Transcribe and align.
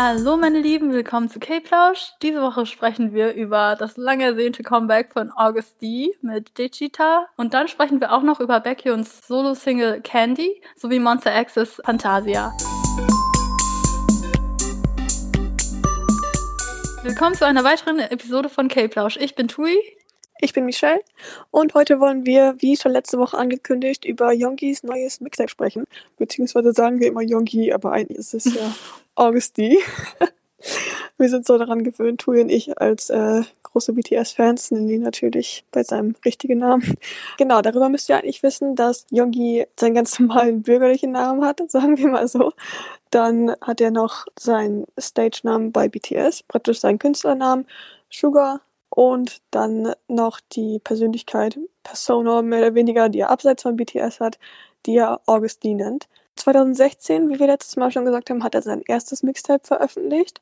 Hallo 0.00 0.36
meine 0.36 0.60
Lieben, 0.60 0.92
willkommen 0.92 1.28
zu 1.28 1.40
K-Plausch. 1.40 2.12
Diese 2.22 2.40
Woche 2.40 2.66
sprechen 2.66 3.14
wir 3.14 3.34
über 3.34 3.74
das 3.76 3.96
lang 3.96 4.20
ersehnte 4.20 4.62
Comeback 4.62 5.12
von 5.12 5.32
August 5.32 5.82
D 5.82 6.14
mit 6.22 6.56
Digita. 6.56 7.26
Und 7.36 7.52
dann 7.52 7.66
sprechen 7.66 8.00
wir 8.00 8.12
auch 8.12 8.22
noch 8.22 8.38
über 8.38 8.60
Becky 8.60 8.90
und 8.90 9.08
Solo-Single 9.08 10.00
Candy 10.02 10.62
sowie 10.76 11.00
Monster 11.00 11.32
X's 11.32 11.82
Fantasia. 11.84 12.52
Willkommen 17.02 17.34
zu 17.34 17.44
einer 17.44 17.64
weiteren 17.64 17.98
Episode 17.98 18.48
von 18.48 18.68
K-Plausch. 18.68 19.16
Ich 19.16 19.34
bin 19.34 19.48
Tui. 19.48 19.80
Ich 20.40 20.52
bin 20.52 20.66
Michelle 20.66 21.00
und 21.50 21.74
heute 21.74 21.98
wollen 21.98 22.24
wir, 22.24 22.54
wie 22.60 22.76
schon 22.76 22.92
letzte 22.92 23.18
Woche 23.18 23.36
angekündigt, 23.36 24.04
über 24.04 24.32
Yonkis 24.32 24.84
neues 24.84 25.20
Mixtape 25.20 25.48
sprechen. 25.48 25.84
Beziehungsweise 26.16 26.72
sagen 26.72 27.00
wir 27.00 27.08
immer 27.08 27.22
Yonki, 27.22 27.72
aber 27.72 27.90
eigentlich 27.90 28.18
ist 28.18 28.34
es 28.34 28.44
ja 28.44 28.72
Augusti. 29.18 29.78
wir 31.18 31.28
sind 31.28 31.46
so 31.46 31.58
daran 31.58 31.84
gewöhnt, 31.84 32.20
Tui 32.20 32.40
und 32.40 32.48
ich 32.48 32.80
als 32.80 33.10
äh, 33.10 33.42
große 33.64 33.92
BTS-Fans 33.92 34.70
nennen 34.70 34.88
ihn 34.88 35.02
natürlich 35.02 35.64
bei 35.70 35.82
seinem 35.82 36.14
richtigen 36.24 36.58
Namen. 36.58 36.94
Genau, 37.38 37.60
darüber 37.62 37.88
müsst 37.88 38.08
ihr 38.08 38.16
eigentlich 38.16 38.42
wissen, 38.42 38.74
dass 38.74 39.06
Yongi 39.10 39.66
seinen 39.78 39.94
ganz 39.94 40.18
normalen 40.18 40.62
bürgerlichen 40.62 41.12
Namen 41.12 41.44
hat, 41.44 41.62
sagen 41.70 41.96
wir 41.98 42.08
mal 42.08 42.28
so. 42.28 42.52
Dann 43.10 43.54
hat 43.60 43.80
er 43.80 43.90
noch 43.90 44.26
seinen 44.38 44.86
Stage-Namen 44.98 45.72
bei 45.72 45.88
BTS, 45.88 46.42
praktisch 46.44 46.80
seinen 46.80 46.98
Künstlernamen, 46.98 47.66
Sugar 48.10 48.60
und 48.90 49.38
dann 49.50 49.94
noch 50.08 50.40
die 50.52 50.80
Persönlichkeit, 50.80 51.58
Persona 51.82 52.42
mehr 52.42 52.60
oder 52.60 52.74
weniger, 52.74 53.08
die 53.08 53.20
er 53.20 53.30
abseits 53.30 53.62
von 53.62 53.76
BTS 53.76 54.20
hat, 54.20 54.38
die 54.86 54.96
er 54.96 55.20
Augustine 55.26 55.84
nennt. 55.84 56.08
2016, 56.38 57.28
wie 57.28 57.38
wir 57.38 57.46
letztes 57.46 57.76
Mal 57.76 57.90
schon 57.90 58.04
gesagt 58.04 58.30
haben, 58.30 58.44
hat 58.44 58.54
er 58.54 58.62
sein 58.62 58.82
erstes 58.86 59.22
Mixtape 59.22 59.66
veröffentlicht 59.66 60.40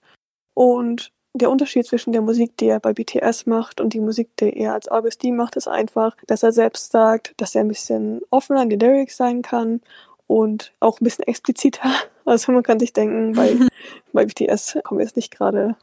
und 0.54 1.12
der 1.34 1.50
Unterschied 1.50 1.86
zwischen 1.86 2.12
der 2.12 2.22
Musik, 2.22 2.56
die 2.56 2.68
er 2.68 2.80
bei 2.80 2.92
BTS 2.92 3.46
macht 3.46 3.80
und 3.80 3.92
die 3.92 4.00
Musik, 4.00 4.30
die 4.38 4.56
er 4.56 4.72
als 4.72 4.88
Augustine 4.88 5.36
macht, 5.36 5.56
ist 5.56 5.68
einfach, 5.68 6.16
dass 6.26 6.42
er 6.42 6.52
selbst 6.52 6.92
sagt, 6.92 7.34
dass 7.36 7.54
er 7.54 7.62
ein 7.62 7.68
bisschen 7.68 8.22
offener 8.30 8.62
in 8.62 8.70
den 8.70 8.80
Lyrics 8.80 9.16
sein 9.16 9.42
kann 9.42 9.80
und 10.26 10.72
auch 10.80 11.00
ein 11.00 11.04
bisschen 11.04 11.26
expliziter. 11.26 11.88
Also 12.28 12.50
man 12.50 12.64
kann 12.64 12.80
sich 12.80 12.92
denken, 12.92 13.34
bei, 13.34 13.56
bei 14.12 14.24
BTS 14.26 14.78
kommen 14.82 14.98
jetzt 14.98 15.14
nicht 15.14 15.30
gerade 15.30 15.76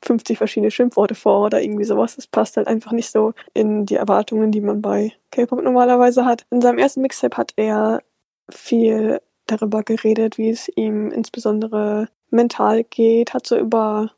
50 0.00 0.38
verschiedene 0.38 0.70
Schimpfworte 0.70 1.16
vor 1.16 1.46
oder 1.46 1.60
irgendwie 1.60 1.82
sowas. 1.82 2.14
Das 2.14 2.28
passt 2.28 2.56
halt 2.56 2.68
einfach 2.68 2.92
nicht 2.92 3.10
so 3.10 3.34
in 3.52 3.84
die 3.84 3.96
Erwartungen, 3.96 4.52
die 4.52 4.60
man 4.60 4.80
bei 4.80 5.12
K-Pop 5.32 5.60
normalerweise 5.60 6.24
hat. 6.24 6.46
In 6.50 6.60
seinem 6.60 6.78
ersten 6.78 7.00
Mixtape 7.00 7.36
hat 7.36 7.52
er 7.56 8.00
viel 8.48 9.20
darüber 9.52 9.82
geredet, 9.82 10.38
wie 10.38 10.50
es 10.50 10.68
ihm 10.74 11.10
insbesondere 11.10 12.08
mental 12.30 12.84
geht, 12.84 13.34
hat 13.34 13.46
so 13.46 13.56
über 13.56 14.12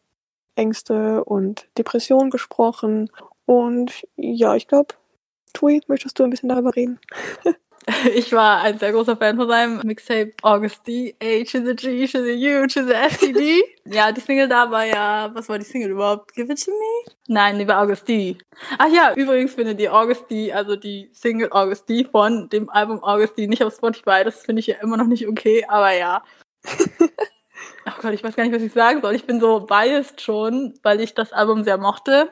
Ängste 0.55 1.25
und 1.25 1.69
Depressionen 1.77 2.31
gesprochen. 2.31 3.11
Und 3.47 4.07
ja, 4.17 4.55
ich 4.55 4.69
glaube, 4.69 4.95
Tui, 5.53 5.81
möchtest 5.87 6.19
du 6.19 6.25
ein 6.25 6.31
bisschen 6.31 6.49
darüber 6.49 6.75
reden? 6.75 6.99
Ich 8.15 8.33
war 8.33 8.63
ein 8.63 8.79
sehr 8.79 8.93
großer 8.93 9.17
Fan 9.17 9.37
von 9.37 9.49
seinem 9.49 9.81
Mixtape 9.85 10.33
August 10.43 10.87
D. 10.87 11.15
H 11.23 11.59
is 11.59 11.69
a 11.69 11.73
G, 11.73 12.07
she's 12.07 12.15
a 12.15 12.63
U, 12.63 12.69
she's 12.69 12.89
a 12.89 13.09
STD. 13.09 13.63
ja, 13.85 14.13
die 14.13 14.21
Single 14.21 14.49
da 14.49 14.71
war 14.71 14.85
ja, 14.85 15.31
was 15.35 15.49
war 15.49 15.59
die 15.59 15.65
Single 15.65 15.91
überhaupt? 15.91 16.33
Give 16.35 16.51
it 16.53 16.65
to 16.65 16.71
me? 16.71 17.13
Nein, 17.29 17.59
die 17.59 17.69
war 17.69 17.83
August 17.83 18.09
D. 18.09 18.39
Ach 18.79 18.89
ja, 18.89 19.15
übrigens 19.15 19.55
findet 19.55 19.81
die 19.81 19.89
August 19.89 20.31
D, 20.31 20.53
also 20.53 20.77
die 20.77 21.11
Single 21.13 21.49
August 21.51 21.89
D 21.89 22.05
von 22.05 22.49
dem 22.49 22.71
Album 22.71 23.03
August 23.03 23.37
D 23.37 23.47
nicht 23.47 23.63
auf 23.63 23.75
Spotify. 23.75 24.25
Das 24.25 24.43
finde 24.43 24.61
ich 24.61 24.67
ja 24.67 24.77
immer 24.81 24.97
noch 24.97 25.07
nicht 25.07 25.29
okay, 25.29 25.65
aber 25.69 25.93
ja. 25.93 26.23
oh 26.71 27.93
Gott, 28.01 28.15
ich 28.15 28.25
weiß 28.25 28.37
gar 28.37 28.45
nicht, 28.45 28.55
was 28.55 28.63
ich 28.63 28.73
sagen 28.73 29.03
soll. 29.03 29.15
Ich 29.15 29.27
bin 29.27 29.41
so 29.41 29.61
biased 29.61 30.21
schon, 30.21 30.75
weil 30.83 31.01
ich 31.01 31.15
das 31.15 31.33
Album 31.33 31.65
sehr 31.65 31.79
mochte. 31.79 32.31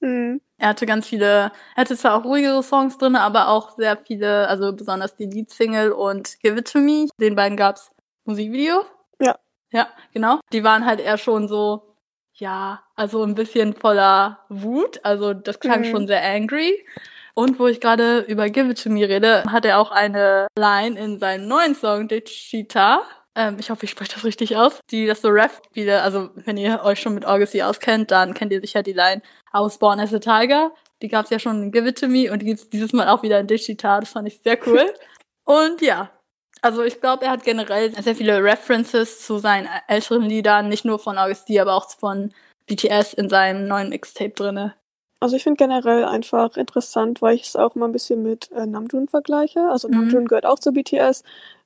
Mhm. 0.00 0.40
Er 0.62 0.68
hatte 0.68 0.86
ganz 0.86 1.08
viele, 1.08 1.50
er 1.74 1.76
hatte 1.76 1.96
zwar 1.96 2.14
auch 2.14 2.24
ruhigere 2.24 2.62
Songs 2.62 2.96
drin, 2.96 3.16
aber 3.16 3.48
auch 3.48 3.70
sehr 3.76 3.96
viele, 3.96 4.46
also 4.46 4.72
besonders 4.72 5.16
die 5.16 5.26
Lead-Single 5.26 5.90
und 5.90 6.38
Give 6.40 6.56
It 6.56 6.70
To 6.70 6.78
Me. 6.78 7.08
Den 7.20 7.34
beiden 7.34 7.56
gab's 7.56 7.90
Musikvideo. 8.26 8.84
Ja. 9.18 9.36
Ja, 9.72 9.88
genau. 10.14 10.38
Die 10.52 10.62
waren 10.62 10.86
halt 10.86 11.00
eher 11.00 11.18
schon 11.18 11.48
so, 11.48 11.96
ja, 12.34 12.80
also 12.94 13.24
ein 13.24 13.34
bisschen 13.34 13.74
voller 13.74 14.38
Wut. 14.48 15.00
Also 15.02 15.34
das 15.34 15.58
klang 15.58 15.80
mhm. 15.80 15.86
schon 15.86 16.06
sehr 16.06 16.22
angry. 16.22 16.86
Und 17.34 17.58
wo 17.58 17.66
ich 17.66 17.80
gerade 17.80 18.20
über 18.20 18.48
Give 18.48 18.70
It 18.70 18.80
To 18.84 18.88
Me 18.88 19.08
rede, 19.08 19.42
hat 19.50 19.64
er 19.64 19.80
auch 19.80 19.90
eine 19.90 20.46
Line 20.56 20.96
in 20.96 21.18
seinem 21.18 21.48
neuen 21.48 21.74
Song, 21.74 22.06
Dichita, 22.06 23.02
ähm, 23.34 23.56
ich 23.58 23.70
hoffe, 23.70 23.84
ich 23.84 23.90
spreche 23.90 24.12
das 24.14 24.24
richtig 24.24 24.56
aus, 24.56 24.80
die 24.90 25.06
das 25.06 25.22
so 25.22 25.28
rap 25.28 25.62
wieder, 25.72 26.02
also 26.02 26.30
wenn 26.34 26.58
ihr 26.58 26.82
euch 26.84 27.00
schon 27.00 27.14
mit 27.14 27.24
Augusty 27.24 27.62
auskennt, 27.62 28.10
dann 28.10 28.34
kennt 28.34 28.52
ihr 28.52 28.60
sicher 28.60 28.82
die 28.82 28.92
Line 28.92 29.22
I 29.54 29.60
was 29.60 29.78
born 29.78 30.00
as 30.00 30.14
a 30.14 30.18
tiger. 30.18 30.72
Die 31.02 31.08
gab 31.08 31.24
es 31.24 31.30
ja 31.30 31.38
schon 31.38 31.62
in 31.62 31.72
Give 31.72 31.88
It 31.88 31.98
To 32.00 32.08
Me 32.08 32.30
und 32.32 32.40
die 32.40 32.46
gibt 32.46 32.60
es 32.60 32.70
dieses 32.70 32.92
Mal 32.92 33.08
auch 33.08 33.22
wieder 33.22 33.40
in 33.40 33.46
Digital. 33.46 34.00
Das 34.00 34.10
fand 34.10 34.28
ich 34.28 34.40
sehr 34.40 34.58
cool. 34.66 34.92
und 35.44 35.82
ja, 35.82 36.10
also 36.62 36.84
ich 36.84 37.00
glaube, 37.00 37.24
er 37.24 37.32
hat 37.32 37.44
generell 37.44 37.92
sehr 38.00 38.14
viele 38.14 38.42
References 38.42 39.26
zu 39.26 39.38
seinen 39.38 39.68
älteren 39.88 40.22
Liedern, 40.22 40.68
nicht 40.68 40.84
nur 40.84 41.00
von 41.00 41.18
Augusty, 41.18 41.58
aber 41.58 41.74
auch 41.74 41.90
von 41.90 42.32
BTS 42.66 43.14
in 43.14 43.28
seinem 43.28 43.66
neuen 43.66 43.88
Mixtape 43.88 44.30
drinne. 44.30 44.74
Also 45.18 45.36
ich 45.36 45.42
finde 45.42 45.58
generell 45.58 46.04
einfach 46.04 46.56
interessant, 46.56 47.20
weil 47.20 47.34
ich 47.34 47.42
es 47.42 47.56
auch 47.56 47.74
mal 47.74 47.86
ein 47.86 47.92
bisschen 47.92 48.22
mit 48.22 48.50
äh, 48.52 48.66
Namjoon 48.66 49.08
vergleiche. 49.08 49.60
Also 49.68 49.88
mhm. 49.88 49.94
Namjoon 49.94 50.26
gehört 50.26 50.46
auch 50.46 50.58
zu 50.58 50.72
BTS. 50.72 51.24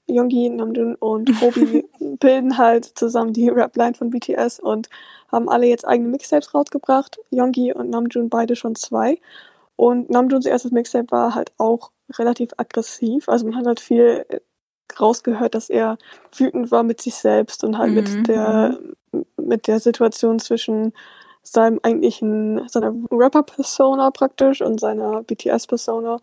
Yoongi, 0.08 0.50
Namjoon 0.50 0.94
und 0.96 1.40
Hobi 1.40 1.84
bilden 2.20 2.58
halt 2.58 2.84
zusammen 2.84 3.32
die 3.32 3.48
Rap-Line 3.48 3.94
von 3.94 4.10
BTS 4.10 4.60
und 4.60 4.88
haben 5.30 5.48
alle 5.48 5.66
jetzt 5.66 5.86
eigene 5.86 6.08
Mixtapes 6.08 6.54
rausgebracht. 6.54 7.18
Yoongi 7.30 7.72
und 7.72 7.90
Namjoon 7.90 8.28
beide 8.28 8.56
schon 8.56 8.76
zwei. 8.76 9.18
Und 9.76 10.08
Namjoons 10.08 10.46
erstes 10.46 10.72
Mixtape 10.72 11.10
war 11.10 11.34
halt 11.34 11.52
auch 11.58 11.90
relativ 12.14 12.50
aggressiv. 12.56 13.28
Also 13.28 13.46
man 13.46 13.56
hat 13.56 13.66
halt 13.66 13.80
viel 13.80 14.24
rausgehört, 14.98 15.54
dass 15.54 15.68
er 15.68 15.98
wütend 16.34 16.70
war 16.70 16.82
mit 16.82 17.00
sich 17.00 17.14
selbst 17.14 17.64
und 17.64 17.76
halt 17.76 17.90
mhm. 17.90 17.94
mit 17.96 18.28
der 18.28 18.78
mit 19.36 19.66
der 19.66 19.80
Situation 19.80 20.38
zwischen 20.38 20.92
seinem 21.42 21.80
eigentlichen 21.82 22.66
seiner 22.68 22.94
Rapper-Persona 23.10 24.10
praktisch 24.10 24.62
und 24.62 24.80
seiner 24.80 25.22
BTS-Persona 25.22 26.20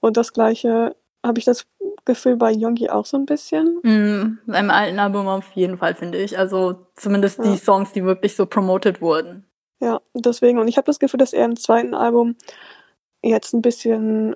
und 0.00 0.16
das 0.16 0.32
gleiche 0.32 0.94
habe 1.24 1.38
ich 1.38 1.44
das 1.44 1.66
Gefühl 2.04 2.36
bei 2.36 2.50
Yoongi 2.50 2.88
auch 2.88 3.06
so 3.06 3.16
ein 3.16 3.26
bisschen. 3.26 3.78
Mm, 3.82 4.38
seinem 4.46 4.70
alten 4.70 4.98
Album 4.98 5.28
auf 5.28 5.52
jeden 5.52 5.78
Fall, 5.78 5.94
finde 5.94 6.18
ich. 6.18 6.38
Also 6.38 6.86
zumindest 6.96 7.38
ja. 7.38 7.44
die 7.44 7.56
Songs, 7.56 7.92
die 7.92 8.04
wirklich 8.04 8.34
so 8.34 8.46
promoted 8.46 9.00
wurden. 9.00 9.44
Ja, 9.80 10.00
deswegen. 10.14 10.58
Und 10.58 10.68
ich 10.68 10.76
habe 10.76 10.86
das 10.86 10.98
Gefühl, 10.98 11.18
dass 11.18 11.32
er 11.32 11.44
im 11.44 11.56
zweiten 11.56 11.94
Album 11.94 12.36
jetzt 13.22 13.52
ein 13.54 13.62
bisschen, 13.62 14.34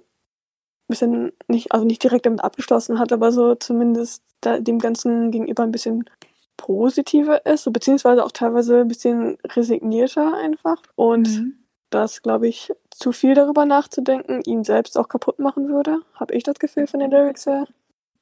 bisschen 0.89 1.33
nicht, 1.49 1.73
also 1.73 1.85
nicht 1.85 2.03
direkt 2.03 2.27
damit 2.27 2.43
abgeschlossen 2.43 2.99
hat, 2.99 3.13
aber 3.13 3.33
so 3.33 3.55
zumindest 3.57 4.23
dem 4.45 4.79
Ganzen 4.79 5.33
gegenüber 5.33 5.65
ein 5.65 5.73
bisschen 5.73 6.05
positiver 6.57 7.45
ist, 7.47 7.65
so, 7.65 7.71
beziehungsweise 7.71 8.25
auch 8.25 8.33
teilweise 8.33 8.81
ein 8.81 8.89
bisschen 8.89 9.39
resignierter 9.45 10.35
einfach. 10.35 10.81
Und 10.95 11.29
mhm 11.29 11.66
dass, 11.91 12.23
glaube 12.23 12.49
ich, 12.49 12.73
zu 12.91 13.13
viel 13.13 13.35
darüber 13.35 13.65
nachzudenken 13.65 14.43
ihn 14.43 14.65
selbst 14.65 14.99
auch 14.99 15.09
kaputt 15.09 15.39
machen 15.39 15.69
würde, 15.69 16.01
habe 16.15 16.35
ich 16.35 16.43
das 16.43 16.59
Gefühl 16.59 16.87
von 16.87 17.01
den 17.01 17.11
Lyrics 17.11 17.47
her. 17.47 17.67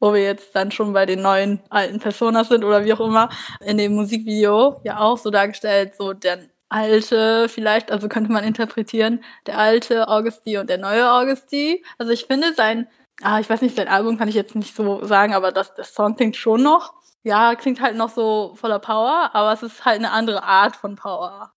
Wo 0.01 0.13
wir 0.13 0.23
jetzt 0.23 0.55
dann 0.55 0.71
schon 0.71 0.93
bei 0.93 1.07
den 1.07 1.23
neuen 1.23 1.61
alten 1.71 1.99
Personas 1.99 2.49
sind 2.49 2.65
oder 2.65 2.85
wie 2.85 2.93
auch 2.93 3.01
immer, 3.01 3.31
in 3.65 3.79
dem 3.79 3.95
Musikvideo 3.95 4.81
ja 4.85 5.01
auch 5.01 5.19
so 5.19 5.31
dargestellt, 5.31 5.95
so 5.97 6.13
der 6.13 6.41
alte, 6.69 7.49
vielleicht, 7.49 7.93
also 7.93 8.09
könnte 8.09 8.33
man 8.33 8.45
interpretieren, 8.45 9.23
der 9.47 9.59
alte 9.59 10.09
Augusti 10.09 10.59
und 10.59 10.69
der 10.69 10.79
neue 10.79 11.11
Augusti. 11.11 11.85
Also 11.99 12.13
ich 12.13 12.27
finde 12.27 12.53
sein, 12.55 12.89
ah, 13.23 13.39
ich 13.39 13.49
weiß 13.49 13.63
nicht, 13.63 13.77
sein 13.77 13.89
Album 13.89 14.19
kann 14.19 14.29
ich 14.29 14.35
jetzt 14.35 14.57
nicht 14.57 14.75
so 14.75 15.05
sagen, 15.05 15.35
aber 15.35 15.53
das, 15.53 15.75
das 15.75 15.94
Song 15.94 16.17
klingt 16.17 16.37
schon 16.37 16.62
noch. 16.62 16.94
Ja, 17.23 17.55
klingt 17.55 17.81
halt 17.81 17.97
noch 17.97 18.11
so 18.11 18.55
voller 18.56 18.81
Power, 18.81 19.31
aber 19.33 19.53
es 19.53 19.62
ist 19.62 19.85
halt 19.85 19.99
eine 19.99 20.11
andere 20.11 20.43
Art 20.43 20.77
von 20.77 20.97
Power. 20.97 21.53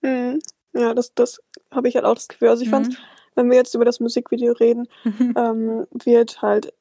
Mhm. 0.00 0.40
Ja, 0.72 0.94
das, 0.94 1.14
das 1.14 1.40
habe 1.70 1.88
ich 1.88 1.96
halt 1.96 2.04
auch 2.04 2.14
das 2.14 2.28
Gefühl. 2.28 2.48
Also 2.48 2.62
ich 2.62 2.68
mhm. 2.68 2.72
fand, 2.72 2.98
wenn 3.34 3.50
wir 3.50 3.56
jetzt 3.56 3.74
über 3.74 3.84
das 3.84 4.00
Musikvideo 4.00 4.52
reden, 4.52 4.88
mhm. 5.04 5.34
ähm, 5.36 5.86
wird 5.90 6.42
halt 6.42 6.72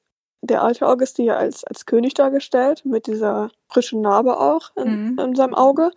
der 0.41 0.63
alte 0.63 0.88
August 0.88 1.18
ja 1.19 1.36
als, 1.36 1.63
als 1.65 1.86
König 1.86 2.13
dargestellt, 2.13 2.86
mit 2.86 3.07
dieser 3.07 3.51
frischen 3.68 4.01
Narbe 4.01 4.39
auch 4.39 4.71
in, 4.75 5.13
mhm. 5.13 5.19
in 5.19 5.36
seinem 5.36 5.53
Auge. 5.53 5.91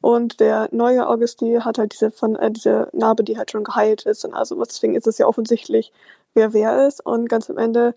Und 0.00 0.40
der 0.40 0.68
neue 0.70 1.08
Augusti 1.08 1.58
hat 1.60 1.78
halt 1.78 1.92
diese, 1.94 2.10
von, 2.10 2.36
äh, 2.36 2.50
diese 2.50 2.88
Narbe, 2.92 3.24
die 3.24 3.38
halt 3.38 3.50
schon 3.50 3.64
geheilt 3.64 4.02
ist. 4.02 4.24
Und 4.24 4.34
also 4.34 4.62
deswegen 4.62 4.94
ist 4.94 5.06
es 5.06 5.18
ja 5.18 5.26
offensichtlich, 5.26 5.92
wer 6.34 6.52
wer 6.52 6.86
ist. 6.86 7.04
Und 7.04 7.28
ganz 7.28 7.48
am 7.48 7.58
Ende 7.58 7.94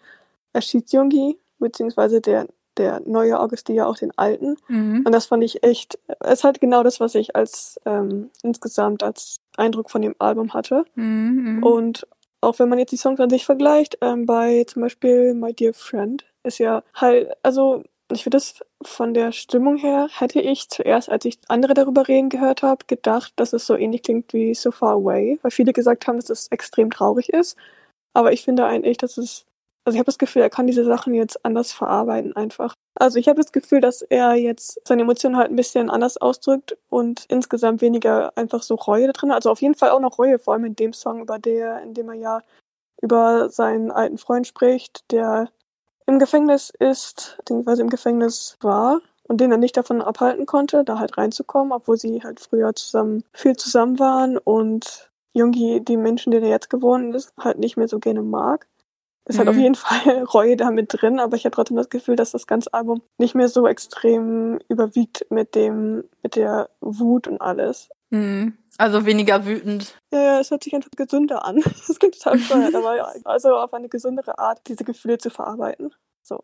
erschießt 0.53 0.93
Jungi, 0.93 1.37
beziehungsweise 1.59 2.21
der 2.21 2.47
der 2.77 3.01
neue 3.05 3.39
Augusti 3.39 3.73
ja 3.73 3.85
auch 3.85 3.97
den 3.97 4.17
alten. 4.17 4.57
Mhm. 4.67 5.03
Und 5.05 5.11
das 5.11 5.25
fand 5.25 5.43
ich 5.43 5.63
echt, 5.63 5.99
es 6.19 6.39
ist 6.39 6.43
halt 6.43 6.61
genau 6.61 6.83
das, 6.83 6.99
was 6.99 7.15
ich 7.15 7.35
als 7.35 7.79
ähm, 7.85 8.29
insgesamt 8.43 9.03
als 9.03 9.37
Eindruck 9.57 9.89
von 9.89 10.01
dem 10.01 10.15
Album 10.19 10.53
hatte. 10.53 10.85
Mhm. 10.95 11.63
Und 11.63 12.07
auch 12.41 12.59
wenn 12.59 12.69
man 12.69 12.79
jetzt 12.79 12.91
die 12.91 12.97
Songs 12.97 13.19
an 13.19 13.29
sich 13.29 13.45
vergleicht, 13.45 13.97
ähm, 14.01 14.25
bei 14.25 14.63
zum 14.65 14.81
Beispiel 14.83 15.33
My 15.33 15.53
Dear 15.53 15.73
Friend 15.73 16.23
ist 16.43 16.59
ja 16.59 16.83
halt, 16.93 17.31
also 17.43 17.83
ich 18.11 18.23
finde 18.23 18.37
das 18.37 18.55
von 18.81 19.13
der 19.13 19.31
Stimmung 19.31 19.77
her 19.77 20.07
hätte 20.17 20.39
ich 20.39 20.69
zuerst, 20.69 21.09
als 21.09 21.25
ich 21.25 21.39
andere 21.49 21.73
darüber 21.73 22.07
reden 22.07 22.29
gehört 22.29 22.63
habe, 22.63 22.85
gedacht, 22.87 23.33
dass 23.35 23.53
es 23.53 23.65
so 23.65 23.75
ähnlich 23.75 24.03
klingt 24.03 24.33
wie 24.33 24.53
So 24.53 24.71
Far 24.71 24.93
Away, 24.93 25.39
weil 25.41 25.51
viele 25.51 25.73
gesagt 25.73 26.07
haben, 26.07 26.17
dass 26.17 26.29
es 26.29 26.47
extrem 26.47 26.89
traurig 26.89 27.29
ist. 27.29 27.57
Aber 28.13 28.31
ich 28.31 28.43
finde 28.43 28.65
eigentlich, 28.65 28.97
dass 28.97 29.17
es, 29.17 29.45
also 29.87 29.95
ich 29.95 29.99
habe 29.99 30.07
das 30.07 30.17
Gefühl, 30.17 30.41
er 30.41 30.49
kann 30.49 30.67
diese 30.67 30.83
Sachen 30.83 31.13
jetzt 31.13 31.45
anders 31.45 31.71
verarbeiten 31.71 32.35
einfach. 32.35 32.73
Also 32.95 33.19
ich 33.19 33.29
habe 33.29 33.41
das 33.41 33.53
Gefühl, 33.53 33.79
dass 33.79 34.01
er 34.01 34.33
jetzt 34.33 34.81
seine 34.85 35.03
Emotionen 35.03 35.37
halt 35.37 35.49
ein 35.49 35.55
bisschen 35.55 35.89
anders 35.89 36.17
ausdrückt 36.17 36.77
und 36.89 37.23
insgesamt 37.29 37.79
weniger 37.79 38.37
einfach 38.37 38.63
so 38.63 38.75
Reue 38.75 39.07
da 39.07 39.13
drin. 39.13 39.31
Also 39.31 39.49
auf 39.49 39.61
jeden 39.61 39.75
Fall 39.75 39.91
auch 39.91 40.01
noch 40.01 40.19
Reue, 40.19 40.39
vor 40.39 40.55
allem 40.55 40.65
in 40.65 40.75
dem 40.75 40.91
Song, 40.91 41.21
über 41.21 41.39
der, 41.39 41.81
in 41.83 41.93
dem 41.93 42.09
er 42.09 42.15
ja 42.15 42.41
über 43.01 43.47
seinen 43.47 43.89
alten 43.89 44.17
Freund 44.17 44.45
spricht, 44.45 45.09
der 45.09 45.47
im 46.05 46.19
Gefängnis 46.19 46.69
ist, 46.79 47.35
beziehungsweise 47.37 47.81
im 47.81 47.89
Gefängnis 47.89 48.57
war 48.59 48.99
und 49.29 49.39
den 49.39 49.53
er 49.53 49.57
nicht 49.57 49.77
davon 49.77 50.01
abhalten 50.01 50.45
konnte, 50.45 50.83
da 50.83 50.99
halt 50.99 51.17
reinzukommen, 51.17 51.71
obwohl 51.71 51.95
sie 51.95 52.21
halt 52.23 52.41
früher 52.41 52.75
zusammen 52.75 53.23
viel 53.31 53.55
zusammen 53.55 53.99
waren 53.99 54.37
und 54.37 55.09
Jungi 55.31 55.79
die 55.79 55.95
Menschen, 55.95 56.31
die 56.31 56.39
er 56.39 56.49
jetzt 56.49 56.69
geworden 56.69 57.13
ist, 57.13 57.31
halt 57.39 57.57
nicht 57.57 57.77
mehr 57.77 57.87
so 57.87 57.99
gerne 57.99 58.21
mag. 58.21 58.67
Ist 59.27 59.35
mhm. 59.35 59.39
halt 59.39 59.49
auf 59.49 59.55
mhm. 59.55 59.61
jeden 59.61 59.75
Fall 59.75 60.23
Reue 60.33 60.55
da 60.55 60.71
mit 60.71 60.93
drin, 60.93 61.19
aber 61.19 61.35
ich 61.35 61.45
habe 61.45 61.55
trotzdem 61.55 61.77
das 61.77 61.89
Gefühl, 61.89 62.15
dass 62.15 62.31
das 62.31 62.47
ganze 62.47 62.73
Album 62.73 63.01
nicht 63.17 63.35
mehr 63.35 63.49
so 63.49 63.67
extrem 63.67 64.59
überwiegt 64.69 65.25
mit 65.29 65.55
dem, 65.55 66.05
mit 66.23 66.35
der 66.35 66.69
Wut 66.79 67.27
und 67.27 67.41
alles. 67.41 67.89
Mhm. 68.09 68.57
Also 68.77 69.05
weniger 69.05 69.45
wütend. 69.45 69.95
Ja, 70.11 70.21
ja, 70.21 70.39
es 70.39 70.51
hört 70.51 70.63
sich 70.63 70.73
einfach 70.73 70.91
gesünder 70.95 71.43
an. 71.43 71.57
Das 71.87 71.99
klingt 71.99 72.15
total 72.15 72.37
bescheuert, 72.37 72.75
aber 72.75 72.95
ja, 72.95 73.11
also 73.25 73.55
auf 73.55 73.73
eine 73.73 73.89
gesündere 73.89 74.37
Art, 74.37 74.61
diese 74.67 74.83
Gefühle 74.83 75.17
zu 75.17 75.29
verarbeiten. 75.29 75.93
So. 76.21 76.43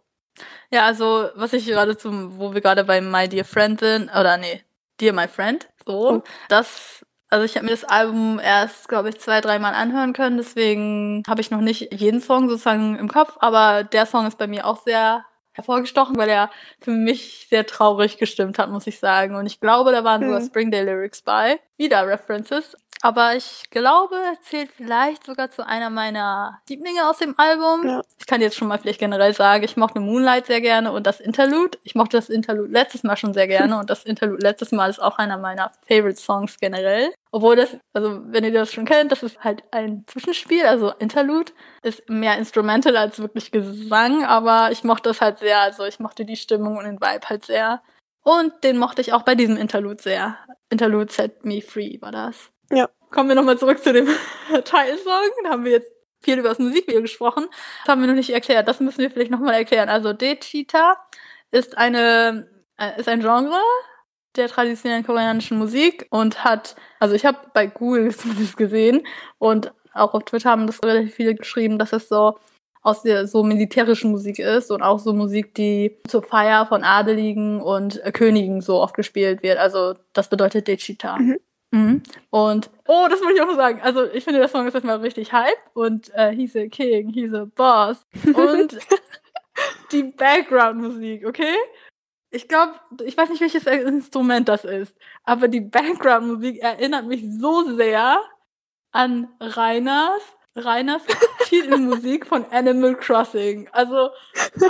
Ja, 0.71 0.85
also 0.85 1.29
was 1.35 1.53
ich 1.53 1.65
gerade 1.67 1.95
zum, 1.95 2.37
wo 2.37 2.53
wir 2.53 2.61
gerade 2.61 2.83
bei 2.83 3.01
My 3.01 3.29
Dear 3.29 3.45
Friend 3.45 3.79
sind, 3.79 4.09
oder 4.09 4.37
nee, 4.37 4.61
Dear 4.99 5.13
My 5.13 5.27
Friend, 5.27 5.67
so, 5.85 6.11
oh. 6.11 6.23
das, 6.49 7.05
also 7.33 7.45
ich 7.45 7.55
habe 7.55 7.65
mir 7.65 7.71
das 7.71 7.83
Album 7.83 8.39
erst, 8.39 8.87
glaube 8.87 9.09
ich, 9.09 9.19
zwei, 9.19 9.41
dreimal 9.41 9.73
anhören 9.73 10.13
können, 10.13 10.37
deswegen 10.37 11.23
habe 11.27 11.41
ich 11.41 11.49
noch 11.49 11.61
nicht 11.61 11.91
jeden 11.91 12.21
Song 12.21 12.47
sozusagen 12.47 12.95
im 12.95 13.07
Kopf, 13.07 13.37
aber 13.39 13.83
der 13.83 14.05
Song 14.05 14.27
ist 14.27 14.37
bei 14.37 14.45
mir 14.45 14.67
auch 14.67 14.83
sehr 14.83 15.25
hervorgestochen, 15.53 16.15
weil 16.15 16.29
er 16.29 16.51
für 16.79 16.91
mich 16.91 17.47
sehr 17.49 17.65
traurig 17.65 18.17
gestimmt 18.17 18.59
hat, 18.59 18.69
muss 18.69 18.85
ich 18.85 18.99
sagen. 18.99 19.35
Und 19.35 19.47
ich 19.47 19.59
glaube, 19.59 19.91
da 19.91 20.03
waren 20.03 20.21
hm. 20.21 20.27
sogar 20.27 20.41
Springdale 20.41 20.85
Lyrics 20.85 21.23
bei. 21.23 21.59
Wieder 21.77 22.05
References. 22.07 22.75
Aber 23.03 23.35
ich 23.35 23.69
glaube, 23.69 24.15
zählt 24.43 24.71
vielleicht 24.71 25.25
sogar 25.25 25.49
zu 25.51 25.67
einer 25.67 25.89
meiner 25.89 26.61
Lieblinge 26.69 27.09
aus 27.09 27.17
dem 27.17 27.37
Album. 27.37 27.85
Ja. 27.85 28.01
Ich 28.17 28.25
kann 28.25 28.39
jetzt 28.39 28.55
schon 28.55 28.69
mal 28.69 28.79
vielleicht 28.79 29.01
generell 29.01 29.33
sagen, 29.33 29.65
ich 29.65 29.75
mochte 29.75 29.99
Moonlight 29.99 30.45
sehr 30.45 30.61
gerne 30.61 30.93
und 30.93 31.05
das 31.05 31.19
Interlude. 31.19 31.77
Ich 31.83 31.95
mochte 31.95 32.15
das 32.15 32.29
Interlude 32.29 32.71
letztes 32.71 33.03
Mal 33.03 33.17
schon 33.17 33.33
sehr 33.33 33.47
gerne 33.47 33.77
und 33.79 33.89
das 33.89 34.05
Interlude 34.05 34.41
letztes 34.41 34.71
Mal 34.71 34.89
ist 34.89 35.03
auch 35.03 35.17
einer 35.17 35.37
meiner 35.37 35.73
Favorite 35.85 36.15
Songs 36.15 36.57
generell. 36.61 37.13
Obwohl 37.29 37.57
das, 37.57 37.75
also 37.91 38.21
wenn 38.27 38.45
ihr 38.45 38.53
das 38.53 38.71
schon 38.71 38.85
kennt, 38.85 39.11
das 39.11 39.21
ist 39.21 39.43
halt 39.43 39.65
ein 39.71 40.05
Zwischenspiel, 40.07 40.65
also 40.65 40.93
Interlude 40.99 41.51
ist 41.81 42.09
mehr 42.09 42.37
Instrumental 42.37 42.95
als 42.95 43.19
wirklich 43.19 43.51
Gesang, 43.51 44.23
aber 44.23 44.71
ich 44.71 44.85
mochte 44.85 45.09
das 45.09 45.19
halt 45.19 45.39
sehr, 45.39 45.59
also 45.59 45.83
ich 45.83 45.99
mochte 45.99 46.23
die 46.23 46.37
Stimmung 46.37 46.77
und 46.77 46.85
den 46.85 47.01
Vibe 47.01 47.27
halt 47.27 47.43
sehr. 47.43 47.81
Und 48.23 48.63
den 48.63 48.77
mochte 48.77 49.01
ich 49.01 49.11
auch 49.11 49.23
bei 49.23 49.35
diesem 49.35 49.57
Interlude 49.57 50.01
sehr. 50.01 50.37
Interlude 50.69 51.11
Set 51.11 51.43
Me 51.43 51.61
Free 51.61 51.99
war 51.99 52.13
das. 52.13 52.52
Ja. 52.71 52.89
Kommen 53.11 53.29
wir 53.29 53.35
nochmal 53.35 53.57
zurück 53.57 53.83
zu 53.83 53.93
dem 53.93 54.07
Teilsong. 54.65 55.29
Da 55.43 55.49
haben 55.51 55.65
wir 55.65 55.71
jetzt 55.71 55.91
viel 56.21 56.39
über 56.39 56.49
das 56.49 56.59
Musikvideo 56.59 57.01
gesprochen. 57.01 57.45
Das 57.81 57.89
haben 57.89 58.01
wir 58.01 58.07
noch 58.07 58.15
nicht 58.15 58.31
erklärt. 58.31 58.67
Das 58.67 58.79
müssen 58.79 58.99
wir 58.99 59.11
vielleicht 59.11 59.31
nochmal 59.31 59.53
erklären. 59.55 59.89
Also 59.89 60.13
Dechita 60.13 60.97
ist 61.51 61.77
eine, 61.77 62.47
äh, 62.77 62.99
ist 62.99 63.07
ein 63.09 63.19
Genre 63.19 63.59
der 64.35 64.47
traditionellen 64.47 65.05
koreanischen 65.05 65.57
Musik 65.57 66.07
und 66.09 66.43
hat, 66.43 66.75
also 66.99 67.13
ich 67.13 67.25
habe 67.25 67.37
bei 67.53 67.67
Google 67.67 68.15
zumindest 68.15 68.57
gesehen 68.57 69.05
und 69.37 69.71
auch 69.93 70.13
auf 70.13 70.23
Twitter 70.23 70.49
haben 70.49 70.65
das 70.65 70.81
relativ 70.83 71.13
viele 71.13 71.35
geschrieben, 71.35 71.77
dass 71.77 71.93
es 71.93 72.09
so 72.09 72.37
aus 72.81 73.03
der 73.03 73.27
so 73.27 73.43
militärischen 73.43 74.11
Musik 74.11 74.39
ist 74.39 74.71
und 74.71 74.81
auch 74.81 74.99
so 74.99 75.13
Musik, 75.13 75.55
die 75.55 75.99
zur 76.07 76.21
Feier 76.21 76.65
von 76.65 76.83
Adeligen 76.83 77.61
und 77.61 78.01
Königen 78.13 78.59
so 78.59 78.81
oft 78.81 78.95
gespielt 78.95 79.41
wird. 79.41 79.57
Also 79.57 79.95
das 80.11 80.29
bedeutet 80.29 80.67
Dechita. 80.67 81.17
Mhm. 81.17 81.37
Mhm. 81.73 82.03
Und, 82.29 82.69
oh, 82.87 83.07
das 83.09 83.19
muss 83.19 83.33
ich 83.33 83.41
auch 83.41 83.55
sagen. 83.55 83.81
Also, 83.81 84.05
ich 84.05 84.23
finde, 84.23 84.39
der 84.39 84.47
Song 84.47 84.67
ist 84.67 84.75
erstmal 84.75 84.97
richtig 84.97 85.33
hype 85.33 85.57
und 85.73 86.13
äh, 86.13 86.31
he's 86.31 86.55
a 86.55 86.67
king, 86.67 87.09
he's 87.09 87.33
a 87.33 87.45
boss. 87.45 88.05
Und 88.35 88.77
die 89.91 90.03
Background-Musik, 90.03 91.25
okay? 91.25 91.55
Ich 92.29 92.47
glaube, 92.47 92.73
ich 93.03 93.17
weiß 93.17 93.29
nicht, 93.29 93.41
welches 93.41 93.65
Instrument 93.65 94.49
das 94.49 94.65
ist, 94.65 94.95
aber 95.23 95.47
die 95.47 95.61
Background-Musik 95.61 96.61
erinnert 96.61 97.07
mich 97.07 97.23
so 97.39 97.75
sehr 97.75 98.21
an 98.91 99.27
Reiners 100.55 101.01
Titelmusik 101.45 102.25
von 102.25 102.45
Animal 102.51 102.95
Crossing. 102.95 103.67
Also 103.71 104.09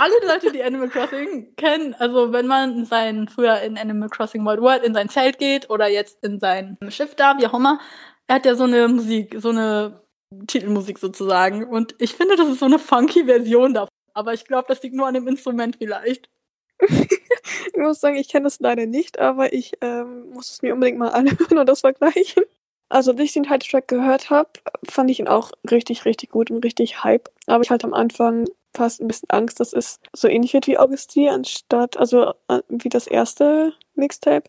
alle 0.00 0.26
Leute, 0.26 0.52
die 0.52 0.62
Animal 0.62 0.88
Crossing 0.88 1.54
kennen, 1.56 1.94
also 1.94 2.32
wenn 2.32 2.46
man 2.46 2.84
sein 2.86 3.28
früher 3.28 3.60
in 3.60 3.76
Animal 3.76 4.08
Crossing 4.08 4.44
World 4.44 4.60
World 4.60 4.84
in 4.84 4.94
sein 4.94 5.08
Zelt 5.08 5.38
geht 5.38 5.68
oder 5.70 5.88
jetzt 5.88 6.24
in 6.24 6.38
sein 6.40 6.78
Schiff 6.88 7.14
da, 7.14 7.36
wie 7.38 7.46
auch 7.46 7.54
immer, 7.54 7.80
er 8.26 8.36
hat 8.36 8.46
ja 8.46 8.54
so 8.54 8.64
eine 8.64 8.88
Musik, 8.88 9.36
so 9.38 9.50
eine 9.50 10.02
Titelmusik 10.46 10.98
sozusagen. 10.98 11.64
Und 11.64 11.94
ich 11.98 12.14
finde, 12.14 12.36
das 12.36 12.48
ist 12.48 12.60
so 12.60 12.66
eine 12.66 12.78
funky 12.78 13.24
Version 13.24 13.74
davon. 13.74 13.88
Aber 14.14 14.32
ich 14.32 14.44
glaube, 14.44 14.66
das 14.68 14.82
liegt 14.82 14.94
nur 14.94 15.06
an 15.06 15.14
dem 15.14 15.28
Instrument 15.28 15.76
vielleicht. 15.76 16.28
ich 16.80 17.76
muss 17.76 18.00
sagen, 18.00 18.16
ich 18.16 18.28
kenne 18.28 18.44
das 18.44 18.60
leider 18.60 18.86
nicht, 18.86 19.18
aber 19.18 19.52
ich 19.52 19.72
ähm, 19.80 20.30
muss 20.30 20.50
es 20.50 20.62
mir 20.62 20.74
unbedingt 20.74 20.98
mal 20.98 21.08
anhören 21.08 21.58
und 21.58 21.68
das 21.68 21.80
vergleichen. 21.80 22.44
Also, 22.94 23.10
als 23.10 23.20
ich 23.22 23.32
den 23.32 23.42
Title-Track 23.42 23.88
gehört 23.88 24.30
habe, 24.30 24.50
fand 24.88 25.10
ich 25.10 25.18
ihn 25.18 25.26
auch 25.26 25.50
richtig, 25.68 26.04
richtig 26.04 26.30
gut 26.30 26.52
und 26.52 26.64
richtig 26.64 27.02
hype. 27.02 27.28
Aber 27.48 27.64
ich 27.64 27.70
hatte 27.70 27.88
am 27.88 27.92
Anfang 27.92 28.44
fast 28.72 29.00
ein 29.00 29.08
bisschen 29.08 29.30
Angst, 29.30 29.58
dass 29.58 29.72
es 29.72 29.98
so 30.12 30.28
ähnlich 30.28 30.54
wird 30.54 30.68
wie 30.68 30.78
Augustin, 30.78 31.30
anstatt, 31.30 31.96
also 31.96 32.34
äh, 32.46 32.60
wie 32.68 32.88
das 32.90 33.08
erste 33.08 33.72
Mixtape. 33.96 34.48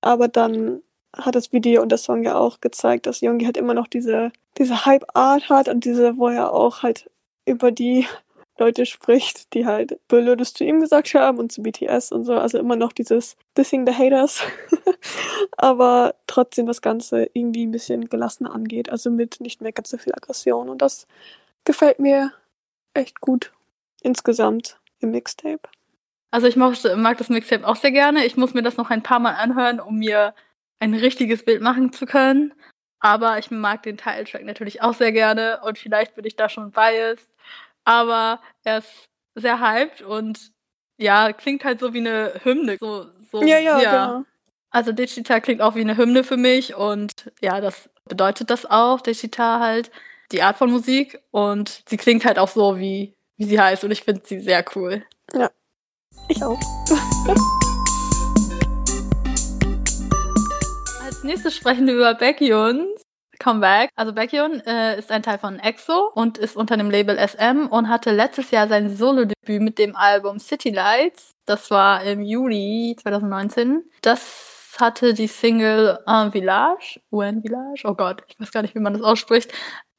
Aber 0.00 0.28
dann 0.28 0.80
hat 1.14 1.34
das 1.34 1.52
Video 1.52 1.82
und 1.82 1.90
der 1.90 1.98
Song 1.98 2.22
ja 2.22 2.36
auch 2.36 2.62
gezeigt, 2.62 3.04
dass 3.04 3.20
Youngie 3.20 3.44
halt 3.44 3.58
immer 3.58 3.74
noch 3.74 3.86
diese, 3.86 4.32
diese 4.56 4.86
Hype-Art 4.86 5.50
hat 5.50 5.68
und 5.68 5.84
diese, 5.84 6.16
wo 6.16 6.28
er 6.28 6.54
auch 6.54 6.82
halt 6.82 7.10
über 7.44 7.70
die 7.70 8.06
Leute 8.58 8.86
spricht, 8.86 9.52
die 9.54 9.66
halt 9.66 9.98
Blödes 10.06 10.54
zu 10.54 10.64
ihm 10.64 10.80
gesagt 10.80 11.12
haben 11.14 11.38
und 11.38 11.50
zu 11.50 11.62
BTS 11.62 12.12
und 12.12 12.24
so. 12.24 12.34
Also 12.34 12.58
immer 12.58 12.76
noch 12.76 12.92
dieses 12.92 13.36
Dissing 13.56 13.86
the 13.86 13.94
Haters. 13.94 14.42
Aber 15.56 16.14
trotzdem 16.26 16.66
das 16.66 16.80
Ganze 16.80 17.28
irgendwie 17.32 17.66
ein 17.66 17.72
bisschen 17.72 18.08
gelassener 18.08 18.54
angeht. 18.54 18.90
Also 18.90 19.10
mit 19.10 19.40
nicht 19.40 19.60
mehr 19.60 19.72
ganz 19.72 19.90
so 19.90 19.98
viel 19.98 20.14
Aggression. 20.14 20.68
Und 20.68 20.82
das 20.82 21.06
gefällt 21.64 21.98
mir 21.98 22.32
echt 22.94 23.20
gut 23.20 23.52
insgesamt 24.02 24.78
im 25.00 25.10
Mixtape. 25.10 25.68
Also 26.30 26.46
ich 26.46 26.56
mag 26.56 27.18
das 27.18 27.28
Mixtape 27.28 27.66
auch 27.66 27.76
sehr 27.76 27.92
gerne. 27.92 28.24
Ich 28.24 28.36
muss 28.36 28.54
mir 28.54 28.62
das 28.62 28.76
noch 28.76 28.90
ein 28.90 29.02
paar 29.02 29.20
Mal 29.20 29.34
anhören, 29.34 29.80
um 29.80 29.98
mir 29.98 30.34
ein 30.78 30.94
richtiges 30.94 31.44
Bild 31.44 31.62
machen 31.62 31.92
zu 31.92 32.06
können. 32.06 32.54
Aber 33.00 33.38
ich 33.38 33.50
mag 33.50 33.82
den 33.82 33.98
Titeltrack 33.98 34.44
natürlich 34.44 34.82
auch 34.82 34.94
sehr 34.94 35.12
gerne 35.12 35.60
und 35.64 35.78
vielleicht 35.78 36.14
bin 36.14 36.24
ich 36.24 36.36
da 36.36 36.48
schon 36.48 36.70
biased 36.70 37.28
aber 37.84 38.40
er 38.64 38.78
ist 38.78 39.08
sehr 39.34 39.60
hyped 39.60 40.02
und 40.02 40.52
ja, 40.96 41.32
klingt 41.32 41.64
halt 41.64 41.80
so 41.80 41.92
wie 41.92 41.98
eine 41.98 42.40
Hymne. 42.42 42.76
So, 42.78 43.06
so, 43.30 43.42
ja, 43.42 43.58
ja, 43.58 43.80
ja. 43.80 44.06
Genau. 44.06 44.24
Also 44.70 44.92
Digital 44.92 45.40
klingt 45.40 45.60
auch 45.60 45.74
wie 45.74 45.80
eine 45.80 45.96
Hymne 45.96 46.24
für 46.24 46.36
mich 46.36 46.74
und 46.74 47.30
ja, 47.40 47.60
das 47.60 47.88
bedeutet 48.08 48.50
das 48.50 48.66
auch, 48.66 49.00
Digital 49.00 49.60
halt, 49.60 49.90
die 50.32 50.42
Art 50.42 50.56
von 50.56 50.70
Musik 50.70 51.20
und 51.30 51.82
sie 51.88 51.96
klingt 51.96 52.24
halt 52.24 52.38
auch 52.38 52.48
so, 52.48 52.78
wie, 52.78 53.14
wie 53.36 53.44
sie 53.44 53.60
heißt 53.60 53.84
und 53.84 53.92
ich 53.92 54.02
finde 54.02 54.22
sie 54.24 54.40
sehr 54.40 54.64
cool. 54.74 55.04
Ja, 55.32 55.50
ich 56.28 56.42
auch. 56.42 56.58
Als 61.04 61.22
nächstes 61.22 61.54
sprechen 61.54 61.86
wir 61.86 61.94
über 61.94 62.14
Becky 62.14 62.52
und 62.52 62.88
Comeback. 63.38 63.90
Also 63.96 64.12
Baekhyun 64.12 64.60
äh, 64.60 64.98
ist 64.98 65.10
ein 65.10 65.22
Teil 65.22 65.38
von 65.38 65.58
EXO 65.58 66.10
und 66.14 66.38
ist 66.38 66.56
unter 66.56 66.76
dem 66.76 66.90
Label 66.90 67.16
SM 67.18 67.66
und 67.68 67.88
hatte 67.88 68.10
letztes 68.10 68.50
Jahr 68.50 68.68
sein 68.68 68.94
Solo-Debüt 68.94 69.62
mit 69.62 69.78
dem 69.78 69.96
Album 69.96 70.38
City 70.38 70.70
Lights. 70.70 71.32
Das 71.46 71.70
war 71.70 72.02
im 72.04 72.22
Juli 72.22 72.96
2019. 73.00 73.84
Das 74.02 74.76
hatte 74.80 75.14
die 75.14 75.28
Single 75.28 75.98
Un 76.06 76.32
Village, 76.32 77.00
Un 77.12 77.42
Village, 77.42 77.82
oh 77.84 77.94
Gott, 77.94 78.22
ich 78.26 78.38
weiß 78.40 78.50
gar 78.50 78.62
nicht, 78.62 78.74
wie 78.74 78.80
man 78.80 78.92
das 78.92 79.02
ausspricht. 79.02 79.52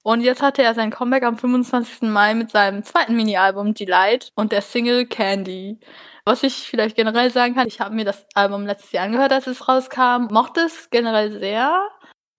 Und 0.03 0.21
jetzt 0.21 0.43
hatte 0.43 0.61
er 0.61 0.75
sein 0.75 0.91
Comeback 0.91 1.23
am 1.23 1.35
25. 1.35 2.03
Mai 2.03 2.35
mit 2.35 2.51
seinem 2.51 2.83
zweiten 2.83 3.15
Mini-Album 3.15 3.73
Delight 3.73 4.31
und 4.35 4.51
der 4.51 4.61
Single 4.61 5.07
Candy. 5.07 5.79
Was 6.25 6.43
ich 6.43 6.67
vielleicht 6.69 6.95
generell 6.95 7.31
sagen 7.31 7.55
kann, 7.55 7.67
ich 7.67 7.79
habe 7.79 7.95
mir 7.95 8.05
das 8.05 8.27
Album 8.35 8.67
letztes 8.67 8.91
Jahr 8.91 9.05
angehört, 9.05 9.31
als 9.31 9.47
es 9.47 9.67
rauskam, 9.67 10.27
mochte 10.31 10.61
es 10.61 10.89
generell 10.91 11.31
sehr. 11.39 11.87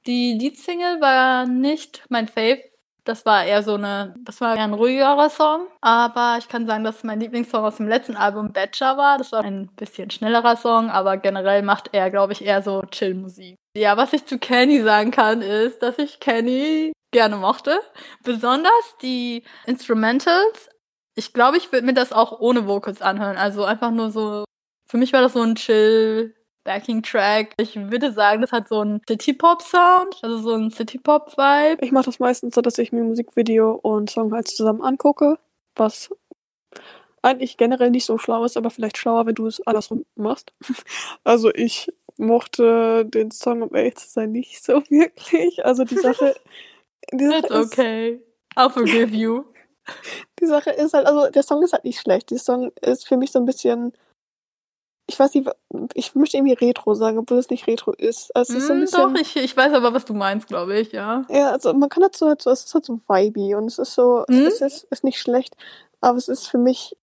Die 0.06 0.34
Leadsingle 0.34 1.00
war 1.00 1.46
nicht 1.46 2.04
mein 2.08 2.28
Fave 2.28 2.62
Das 3.04 3.26
war 3.26 3.44
eher 3.44 3.62
so 3.64 3.74
eine, 3.74 4.14
das 4.24 4.40
war 4.40 4.56
eher 4.56 4.62
ein 4.62 4.72
ruhigerer 4.72 5.30
Song. 5.30 5.66
Aber 5.80 6.36
ich 6.38 6.48
kann 6.48 6.66
sagen, 6.66 6.84
dass 6.84 7.02
mein 7.02 7.20
Lieblingssong 7.20 7.64
aus 7.64 7.76
dem 7.76 7.88
letzten 7.88 8.16
Album 8.16 8.52
Batcher 8.52 8.96
war. 8.96 9.18
Das 9.18 9.32
war 9.32 9.42
ein 9.42 9.68
bisschen 9.74 10.10
schnellerer 10.10 10.56
Song, 10.56 10.90
aber 10.90 11.16
generell 11.16 11.62
macht 11.62 11.90
er, 11.92 12.10
glaube 12.10 12.32
ich, 12.32 12.44
eher 12.44 12.62
so 12.62 12.82
Chill-Musik. 12.82 13.56
Ja, 13.76 13.96
was 13.96 14.12
ich 14.12 14.24
zu 14.26 14.38
Kenny 14.38 14.80
sagen 14.80 15.10
kann, 15.10 15.42
ist, 15.42 15.82
dass 15.82 15.98
ich 15.98 16.20
Kenny 16.20 16.92
gerne 17.12 17.36
mochte. 17.36 17.78
Besonders 18.22 18.96
die 19.02 19.42
Instrumentals. 19.66 20.68
Ich 21.16 21.32
glaube, 21.32 21.56
ich 21.56 21.72
würde 21.72 21.86
mir 21.86 21.94
das 21.94 22.12
auch 22.12 22.40
ohne 22.40 22.66
Vocals 22.68 23.02
anhören. 23.02 23.36
Also 23.36 23.64
einfach 23.64 23.90
nur 23.90 24.10
so. 24.10 24.44
Für 24.88 24.98
mich 24.98 25.12
war 25.12 25.20
das 25.20 25.32
so 25.32 25.42
ein 25.42 25.56
Chill 25.56 26.34
Backing-Track. 26.66 27.54
Ich 27.56 27.76
würde 27.76 28.12
sagen, 28.12 28.42
das 28.42 28.52
hat 28.52 28.68
so 28.68 28.80
einen 28.80 29.00
City-Pop-Sound, 29.08 30.18
also 30.22 30.38
so 30.38 30.52
einen 30.52 30.70
City-Pop-Vibe. 30.70 31.84
Ich 31.84 31.92
mache 31.92 32.06
das 32.06 32.18
meistens 32.18 32.54
so, 32.54 32.60
dass 32.60 32.76
ich 32.78 32.92
mir 32.92 33.02
Musikvideo 33.02 33.72
und 33.72 34.10
Song 34.10 34.32
halt 34.34 34.48
zusammen 34.48 34.82
angucke, 34.82 35.38
was 35.76 36.10
eigentlich 37.22 37.56
generell 37.56 37.90
nicht 37.90 38.04
so 38.04 38.18
schlau 38.18 38.44
ist, 38.44 38.56
aber 38.56 38.70
vielleicht 38.70 38.98
schlauer, 38.98 39.26
wenn 39.26 39.34
du 39.34 39.46
es 39.46 39.66
andersrum 39.66 40.04
machst. 40.14 40.52
Also 41.24 41.50
ich 41.52 41.92
mochte 42.18 43.04
den 43.04 43.30
Song, 43.30 43.62
um 43.62 43.74
ehrlich 43.74 43.96
zu 43.96 44.08
sein, 44.08 44.32
nicht 44.32 44.62
so 44.62 44.82
wirklich. 44.90 45.64
Also 45.64 45.84
die 45.84 45.98
Sache. 45.98 46.36
Die 47.12 47.26
Sache 47.26 47.42
That's 47.42 47.72
okay. 47.72 48.20
I'll 48.56 48.70
forgive 48.70 49.14
you. 49.14 49.44
Die 50.40 50.46
Sache 50.46 50.70
ist 50.70 50.94
halt, 50.94 51.06
also 51.06 51.30
der 51.30 51.44
Song 51.44 51.62
ist 51.62 51.72
halt 51.72 51.84
nicht 51.84 52.00
schlecht. 52.00 52.32
Der 52.32 52.38
Song 52.38 52.72
ist 52.80 53.06
für 53.06 53.16
mich 53.16 53.30
so 53.30 53.38
ein 53.38 53.44
bisschen 53.44 53.92
ich 55.08 55.18
weiß 55.18 55.34
nicht, 55.34 55.48
ich 55.94 56.14
möchte 56.14 56.36
irgendwie 56.36 56.54
Retro 56.54 56.94
sagen, 56.94 57.18
obwohl 57.18 57.38
es 57.38 57.48
nicht 57.50 57.66
Retro 57.66 57.92
ist. 57.92 58.34
Also 58.34 58.54
es 58.54 58.62
ist 58.62 58.66
so 58.66 58.72
ein 58.72 58.78
Mm, 58.78 58.80
bisschen, 58.82 59.14
Doch, 59.14 59.20
ich, 59.20 59.36
ich 59.36 59.56
weiß 59.56 59.72
aber, 59.72 59.94
was 59.94 60.04
du 60.04 60.14
meinst, 60.14 60.48
glaube 60.48 60.78
ich, 60.78 60.92
ja. 60.92 61.24
ja, 61.28 61.52
also 61.52 61.72
man 61.74 61.88
kann 61.88 62.02
dazu 62.02 62.26
halt 62.26 62.42
so, 62.42 62.50
es 62.50 62.64
ist 62.64 62.74
halt 62.74 62.84
so 62.84 62.98
vibey 63.06 63.54
und 63.54 63.66
es 63.66 63.78
ist 63.78 63.94
so, 63.94 64.24
Mhm. 64.28 64.46
es 64.46 64.60
ist, 64.60 64.84
ist 64.90 65.04
nicht 65.04 65.20
schlecht, 65.20 65.56
aber 66.00 66.18
es 66.18 66.28
ist 66.28 66.48
für 66.48 66.58
mich 66.58 66.96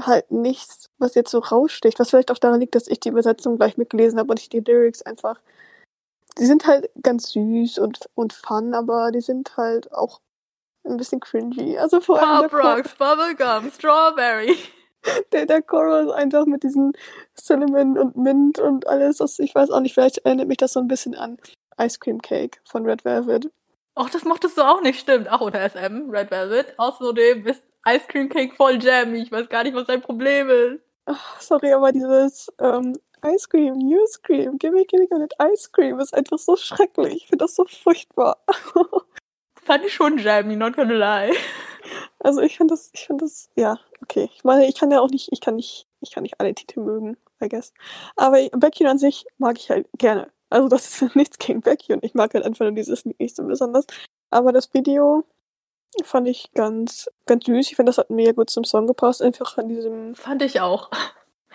halt 0.00 0.30
nichts, 0.30 0.88
was 0.98 1.14
jetzt 1.14 1.30
so 1.30 1.38
raussticht, 1.40 1.98
was 1.98 2.10
vielleicht 2.10 2.30
auch 2.30 2.38
daran 2.38 2.60
liegt, 2.60 2.74
dass 2.74 2.86
ich 2.88 3.00
die 3.00 3.08
Übersetzung 3.10 3.56
gleich 3.56 3.76
mitgelesen 3.76 4.18
habe 4.18 4.30
und 4.30 4.40
ich 4.40 4.48
die 4.48 4.60
Lyrics 4.60 5.02
einfach, 5.02 5.40
die 6.38 6.46
sind 6.46 6.66
halt 6.66 6.90
ganz 7.02 7.30
süß 7.32 7.78
und, 7.78 8.08
und 8.14 8.32
fun, 8.32 8.72
aber 8.74 9.10
die 9.12 9.20
sind 9.20 9.56
halt 9.56 9.92
auch 9.92 10.20
ein 10.84 10.96
bisschen 10.96 11.20
cringy. 11.20 11.76
Also 11.78 12.00
vor 12.00 12.20
allem 12.20 12.48
Pop 12.48 12.64
Rocks, 12.64 12.94
Bubblegum, 12.94 13.70
Strawberry. 13.70 14.56
der, 15.32 15.46
der 15.46 15.62
Chorus 15.62 16.12
einfach 16.12 16.46
mit 16.46 16.62
diesen 16.62 16.92
Cinnamon 17.38 17.98
und 17.98 18.16
Mint 18.16 18.58
und 18.58 18.86
alles, 18.86 19.18
das, 19.18 19.38
ich 19.38 19.54
weiß 19.54 19.70
auch 19.70 19.80
nicht, 19.80 19.94
vielleicht 19.94 20.18
erinnert 20.18 20.48
mich 20.48 20.58
das 20.58 20.72
so 20.72 20.80
ein 20.80 20.88
bisschen 20.88 21.14
an 21.14 21.38
Ice 21.80 21.98
Cream 21.98 22.20
Cake 22.20 22.58
von 22.64 22.84
Red 22.86 23.04
Velvet. 23.04 23.50
Ach, 23.94 24.08
das 24.08 24.24
mochtest 24.24 24.56
du 24.56 24.62
auch 24.62 24.80
nicht, 24.80 25.00
stimmt. 25.00 25.28
Ach, 25.30 25.40
oder 25.40 25.68
SM, 25.68 26.10
Red 26.10 26.30
Velvet. 26.30 26.74
Außerdem 26.78 27.46
ist 27.46 27.62
Ice 27.86 28.06
Cream 28.08 28.28
Cake 28.28 28.54
voll 28.54 28.82
jammy. 28.82 29.18
Ich 29.18 29.32
weiß 29.32 29.48
gar 29.48 29.64
nicht, 29.64 29.74
was 29.74 29.86
dein 29.86 30.00
Problem 30.00 30.48
ist. 30.48 30.82
Ach, 31.06 31.40
sorry, 31.40 31.72
aber 31.72 31.92
dieses 31.92 32.50
ähm, 32.58 32.96
Ice 33.24 33.48
Cream, 33.48 33.80
You 33.80 34.06
Scream, 34.06 34.58
Gimme, 34.58 34.84
Gimme, 34.84 35.06
Gimme 35.08 35.28
Ice 35.52 35.68
Cream 35.72 35.98
ist 36.00 36.14
einfach 36.14 36.38
so 36.38 36.56
schrecklich. 36.56 37.16
Ich 37.16 37.26
finde 37.26 37.44
das 37.44 37.54
so 37.54 37.64
furchtbar. 37.64 38.38
Fand 39.62 39.84
ich 39.84 39.94
schon 39.94 40.18
jammy, 40.18 40.56
not 40.56 40.74
gonna 40.74 40.94
lie. 40.94 41.32
Also 42.18 42.40
ich 42.40 42.56
finde 42.56 42.74
das, 42.74 42.90
ich 42.92 43.06
finde 43.06 43.24
das, 43.24 43.50
ja, 43.56 43.78
okay. 44.02 44.30
Ich 44.34 44.44
meine, 44.44 44.66
ich 44.66 44.74
kann 44.74 44.90
ja 44.90 45.00
auch 45.00 45.10
nicht, 45.10 45.28
ich 45.32 45.40
kann 45.40 45.56
nicht, 45.56 45.86
ich 46.00 46.10
kann 46.12 46.22
nicht 46.22 46.40
alle 46.40 46.54
Titel 46.54 46.80
mögen, 46.80 47.16
I 47.42 47.48
guess. 47.48 47.72
Aber 48.16 48.38
Becky 48.52 48.86
an 48.86 48.98
sich 48.98 49.26
mag 49.38 49.58
ich 49.58 49.70
halt 49.70 49.88
gerne. 49.98 50.28
Also 50.50 50.68
das 50.68 51.02
ist 51.02 51.16
nichts 51.16 51.38
gegen 51.38 51.60
Becky 51.60 51.92
und 51.92 52.04
ich 52.04 52.14
mag 52.14 52.34
halt 52.34 52.44
einfach 52.44 52.64
nur 52.64 52.72
dieses 52.72 53.04
nicht 53.04 53.36
so 53.36 53.44
besonders. 53.44 53.86
Aber 54.30 54.52
das 54.52 54.72
Video 54.74 55.24
fand 56.04 56.28
ich 56.28 56.52
ganz, 56.54 57.10
ganz 57.26 57.44
süß. 57.44 57.70
Ich 57.70 57.76
finde, 57.76 57.90
das 57.90 57.98
hat 57.98 58.10
mega 58.10 58.32
gut 58.32 58.50
zum 58.50 58.64
Song 58.64 58.86
gepasst. 58.86 59.22
Einfach 59.22 59.58
an 59.58 59.68
diesem, 59.68 60.14
Fand 60.14 60.42
ich 60.42 60.60
auch. 60.60 60.90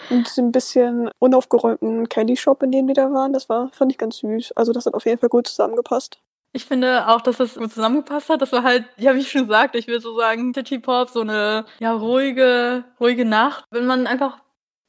an 0.10 0.24
diesem 0.24 0.52
bisschen 0.52 1.10
unaufgeräumten 1.20 2.08
Candy 2.10 2.38
Shop, 2.38 2.62
in 2.64 2.72
dem 2.72 2.88
die 2.88 2.94
da 2.94 3.12
waren. 3.12 3.34
Das 3.34 3.50
war, 3.50 3.70
fand 3.72 3.92
ich 3.92 3.98
ganz 3.98 4.18
süß. 4.18 4.52
Also 4.54 4.74
das 4.74 4.86
hat 4.86 4.94
auf 4.94 5.06
jeden 5.06 5.20
Fall 5.20 5.30
gut 5.30 5.48
zusammengepasst. 5.48 6.20
Ich 6.58 6.66
finde 6.66 7.08
auch, 7.08 7.22
dass 7.22 7.38
das 7.38 7.54
gut 7.54 7.72
zusammengepasst 7.72 8.30
hat. 8.30 8.42
Das 8.42 8.52
war 8.52 8.64
halt, 8.64 8.84
ja, 8.98 9.14
wie 9.14 9.20
ich 9.20 9.30
schon 9.30 9.44
gesagt, 9.44 9.76
ich 9.76 9.86
will 9.86 10.02
so 10.02 10.18
sagen, 10.18 10.56
City 10.56 10.80
Pop, 10.80 11.08
so 11.08 11.22
eine, 11.22 11.66
ja, 11.78 11.94
ruhige, 11.94 12.84
ruhige 13.00 13.26
Nacht. 13.26 13.64
Wenn 13.70 13.86
man 13.86 14.08
einfach 14.08 14.40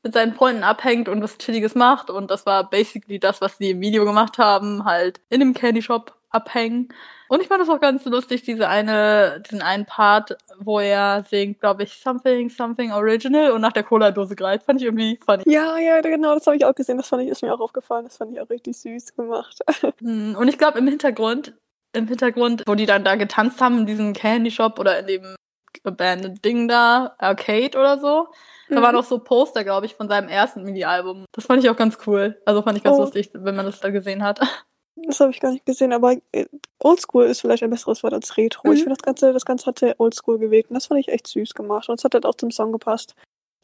mit 0.02 0.14
seinen 0.14 0.32
Freunden 0.32 0.62
abhängt 0.62 1.10
und 1.10 1.22
was 1.22 1.37
Chilliges 1.37 1.75
macht. 1.75 2.08
Und 2.08 2.30
das 2.30 2.46
war 2.46 2.70
basically 2.70 3.18
das, 3.18 3.42
was 3.42 3.58
die 3.58 3.72
im 3.72 3.82
Video 3.82 4.06
gemacht 4.06 4.38
haben, 4.38 4.87
halt 4.87 5.20
in 5.28 5.40
dem 5.40 5.52
Candy 5.52 5.82
Shop 5.82 6.17
abhängen. 6.30 6.88
Und 7.28 7.42
ich 7.42 7.49
fand 7.49 7.61
das 7.61 7.68
auch 7.68 7.80
ganz 7.80 8.04
lustig, 8.06 8.42
diese 8.42 8.68
eine, 8.68 9.40
diesen 9.47 9.61
einen 9.62 9.85
Part, 9.87 10.37
wo 10.58 10.80
er 10.80 11.25
singt, 11.28 11.61
glaube 11.61 11.82
ich, 11.82 11.94
Something, 11.94 12.49
Something 12.49 12.92
Original 12.92 13.50
und 13.52 13.61
nach 13.61 13.73
der 13.73 13.82
Cola-Dose 13.82 14.35
greift. 14.37 14.64
Fand 14.66 14.80
ich 14.80 14.87
irgendwie 14.87 15.18
funny. 15.25 15.42
Ja, 15.47 15.76
ja, 15.78 16.00
genau, 16.00 16.35
das 16.35 16.47
habe 16.47 16.56
ich 16.56 16.64
auch 16.64 16.75
gesehen. 16.75 16.97
Das 16.97 17.08
fand 17.08 17.23
ich, 17.23 17.28
ist 17.28 17.42
mir 17.42 17.52
auch 17.54 17.61
aufgefallen. 17.61 18.04
Das 18.04 18.16
fand 18.16 18.32
ich 18.32 18.40
auch 18.40 18.49
richtig 18.50 18.78
süß 18.78 19.14
gemacht. 19.14 19.58
Hm, 20.00 20.37
Und 20.38 20.49
ich 20.49 20.56
glaube, 20.58 20.78
im 20.78 20.87
Hintergrund, 20.88 21.54
im 21.92 22.06
Hintergrund, 22.06 22.62
wo 22.66 22.75
die 22.75 22.87
dann 22.87 23.04
da 23.04 23.16
getanzt 23.16 23.61
haben, 23.61 23.78
in 23.80 23.87
diesem 23.87 24.12
Candy 24.12 24.50
Shop 24.50 24.78
oder 24.78 24.99
in 25.00 25.06
dem 25.06 25.37
abandoned 25.85 26.44
Ding 26.44 26.68
da, 26.68 27.14
Arcade 27.18 27.76
oder 27.78 27.99
so, 27.99 28.28
da 28.68 28.80
Mhm. 28.80 28.82
waren 28.82 28.97
auch 28.97 29.04
so 29.04 29.18
Poster, 29.18 29.64
glaube 29.64 29.87
ich, 29.87 29.94
von 29.94 30.08
seinem 30.08 30.28
ersten 30.28 30.62
Mini-Album. 30.62 31.25
Das 31.32 31.47
fand 31.47 31.62
ich 31.64 31.70
auch 31.70 31.76
ganz 31.76 31.99
cool. 32.06 32.40
Also 32.44 32.62
fand 32.62 32.76
ich 32.78 32.85
ganz 32.85 32.97
Oh. 32.99 33.02
lustig, 33.02 33.30
wenn 33.35 33.56
man 33.56 33.64
das 33.66 33.80
da 33.80 33.90
gesehen 33.90 34.23
hat. 34.23 34.40
Das 35.06 35.20
habe 35.20 35.30
ich 35.30 35.40
gar 35.40 35.52
nicht 35.52 35.66
gesehen, 35.66 35.92
aber 35.92 36.16
äh, 36.32 36.46
Oldschool 36.78 37.24
ist 37.24 37.40
vielleicht 37.40 37.62
ein 37.62 37.70
besseres 37.70 38.02
Wort 38.02 38.14
als 38.14 38.36
Retro. 38.36 38.68
Mhm. 38.68 38.74
Ich 38.74 38.80
finde 38.80 38.96
das 38.96 39.02
Ganze, 39.02 39.32
das 39.32 39.44
Ganze 39.44 39.66
hatte 39.66 39.94
Oldschool 39.98 40.38
gewählt 40.38 40.66
und 40.68 40.74
das 40.74 40.86
fand 40.86 41.00
ich 41.00 41.08
echt 41.08 41.26
süß 41.26 41.54
gemacht 41.54 41.88
und 41.88 41.98
es 41.98 42.04
hat 42.04 42.14
halt 42.14 42.26
auch 42.26 42.34
zum 42.34 42.50
Song 42.50 42.72
gepasst. 42.72 43.14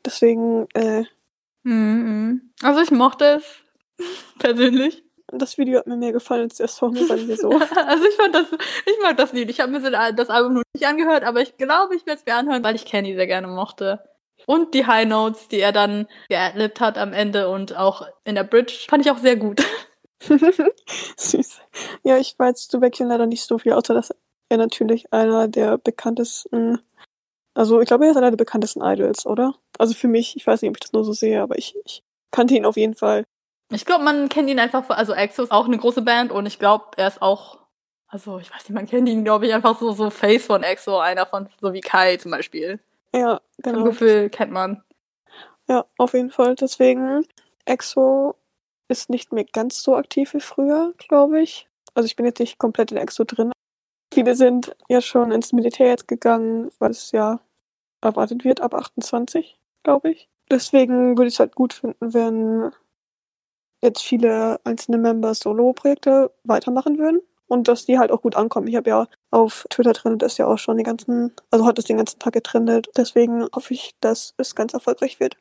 Deswegen, 0.05 0.67
äh, 0.75 1.05
Mhm. 1.65 2.53
Also 2.63 2.81
ich 2.81 2.91
mochte 2.91 3.41
es 3.41 3.45
persönlich. 4.39 5.03
das 5.29 5.59
Video 5.59 5.79
hat 5.79 5.87
mir 5.87 5.97
mehr 5.97 6.13
gefallen 6.13 6.43
als 6.43 6.59
der 6.59 6.69
Song, 6.69 6.95
sagen 6.95 7.27
wir 7.27 7.37
so. 7.37 7.51
Also 7.87 8.05
ich 8.05 8.15
fand 8.15 8.35
das, 8.35 8.47
ich 8.53 9.03
mag 9.03 9.17
das 9.17 9.33
Lied. 9.33 9.51
Ich 9.51 9.61
habe 9.61 9.73
mir 9.73 10.13
das 10.13 10.31
Album 10.31 10.55
noch 10.55 10.63
nicht 10.75 10.87
angehört, 10.87 11.25
aber 11.25 11.41
ich 11.41 11.57
glaube, 11.57 11.97
ich 11.97 12.07
werde 12.07 12.21
es 12.21 12.27
mir 12.27 12.37
anhören, 12.37 12.63
weil 12.63 12.77
ich 12.77 12.85
Kenny 12.85 13.15
sehr 13.15 13.27
gerne 13.27 13.49
mochte. 13.49 14.05
Und 14.47 14.75
die 14.75 14.87
High 14.87 15.09
Notes, 15.09 15.49
die 15.49 15.61
er 15.61 15.73
dann 15.73 16.07
geadlibt 16.29 16.81
hat 16.81 16.99
am 16.99 17.15
Ende 17.15 17.49
und 17.49 17.75
auch 17.77 18.07
in 18.25 18.35
der 18.35 18.45
Bridge, 18.45 18.75
fand 18.89 19.05
ich 19.05 19.11
auch 19.11 19.19
sehr 19.19 19.37
gut. 19.37 19.63
Süß. 21.17 21.61
Ja, 22.03 22.17
ich 22.19 22.39
weiß 22.39 22.69
zu 22.69 22.81
Beckchen 22.81 23.09
leider 23.09 23.27
nicht 23.27 23.45
so 23.45 23.59
viel, 23.59 23.73
außer 23.73 23.95
dass 23.95 24.15
er 24.49 24.57
natürlich 24.57 25.13
einer 25.13 25.49
der 25.49 25.79
bekanntesten, 25.79 26.79
also 27.55 27.81
ich 27.81 27.87
glaube, 27.87 28.05
er 28.05 28.11
ist 28.11 28.17
einer 28.17 28.31
der 28.31 28.37
bekanntesten 28.37 28.83
Idols, 28.83 29.27
oder? 29.27 29.55
Also 29.79 29.95
für 29.95 30.09
mich, 30.09 30.37
ich 30.37 30.47
weiß 30.47 30.63
nicht, 30.63 30.71
ob 30.71 30.77
ich 30.77 30.81
das 30.81 30.93
nur 30.93 31.05
so 31.05 31.13
sehe, 31.13 31.43
aber 31.43 31.59
ich, 31.59 31.77
ich 31.85 32.03
kannte 32.31 32.55
ihn 32.55 32.67
auf 32.67 32.77
jeden 32.77 32.95
Fall. 32.95 33.25
Ich 33.71 33.85
glaube, 33.85 34.05
man 34.05 34.29
kennt 34.29 34.49
ihn 34.49 34.59
einfach, 34.59 34.89
also 34.91 35.15
EXO 35.15 35.43
ist 35.43 35.51
auch 35.51 35.67
eine 35.67 35.79
große 35.79 36.03
Band 36.03 36.31
und 36.31 36.47
ich 36.47 36.59
glaube, 36.59 36.85
er 36.97 37.09
ist 37.09 37.23
auch, 37.23 37.59
also 38.07 38.39
ich 38.39 38.53
weiß 38.53 38.69
nicht, 38.69 38.75
man 38.75 38.87
kennt 38.87 39.09
ihn, 39.09 39.25
glaube 39.25 39.47
ich, 39.47 39.55
einfach 39.55 39.79
so, 39.79 39.93
so 39.93 40.11
Face 40.11 40.47
von 40.47 40.63
EXO, 40.63 40.99
einer 40.99 41.27
von, 41.27 41.49
so 41.61 41.73
wie 41.73 41.81
Kai 41.81 42.17
zum 42.17 42.31
Beispiel. 42.31 42.81
Ja, 43.15 43.41
genau. 43.59 43.85
Gefühl 43.85 44.29
kennt 44.31 44.53
man. 44.53 44.83
Ja, 45.69 45.87
auf 45.97 46.13
jeden 46.13 46.31
Fall. 46.31 46.57
Deswegen, 46.57 47.27
EXO 47.65 48.37
ist 48.89 49.11
nicht 49.11 49.33
mehr 49.33 49.45
ganz 49.45 49.83
so 49.83 49.97
aktiv 49.97 50.35
wie 50.35 50.41
früher, 50.41 50.95
glaube 50.99 51.41
ich. 51.41 51.69
Also 51.95 52.07
ich 52.07 52.17
bin 52.17 52.27
jetzt 52.27 52.41
nicht 52.41 52.59
komplett 52.59 52.93
in 52.93 52.99
EXO 52.99 53.25
drin. 53.25 53.53
Viele 54.13 54.35
sind 54.35 54.77
ja 54.89 55.01
schon 55.01 55.33
ins 55.33 55.53
Militär 55.53 55.89
jetzt 55.89 56.09
gegangen, 56.09 56.71
weil 56.79 56.91
es 56.91 57.13
ja 57.13 57.41
erwartet 58.01 58.45
wird 58.45 58.61
ab 58.61 58.75
28, 58.75 59.59
glaube 59.83 60.11
ich. 60.11 60.29
Deswegen 60.51 61.17
würde 61.17 61.29
ich 61.29 61.35
es 61.35 61.41
halt 61.41 61.55
gut 61.55 61.73
finden, 61.73 62.13
wenn 62.13 62.71
jetzt 63.83 64.03
viele 64.03 64.61
einzelne 64.65 64.99
Member 64.99 65.35
Solo-Projekte 65.35 66.31
weitermachen 66.45 66.99
würden 66.99 67.21
und 67.47 67.69
dass 67.69 67.87
die 67.87 67.99
halt 67.99 68.11
auch 68.11 68.23
gut 68.23 68.37
ankommen. 68.37 68.67
Ich 68.67 68.77
habe 68.77 68.91
ja 68.91 69.07
auf 69.31 69.67
Twitter 69.71 69.93
trendet 69.93 70.23
es 70.23 70.39
ja 70.39 70.47
auch 70.47 70.59
schon 70.59 70.77
die 70.77 70.83
ganzen, 70.83 71.33
also 71.51 71.67
hat 71.67 71.79
es 71.79 71.85
den 71.85 71.97
ganzen 71.97 72.19
Tag 72.19 72.33
getrennt. 72.33 72.89
Deswegen 72.97 73.47
hoffe 73.55 73.75
ich, 73.75 73.95
dass 74.01 74.35
es 74.39 74.55
ganz 74.55 74.75
erfolgreich 74.75 75.21
wird. 75.21 75.37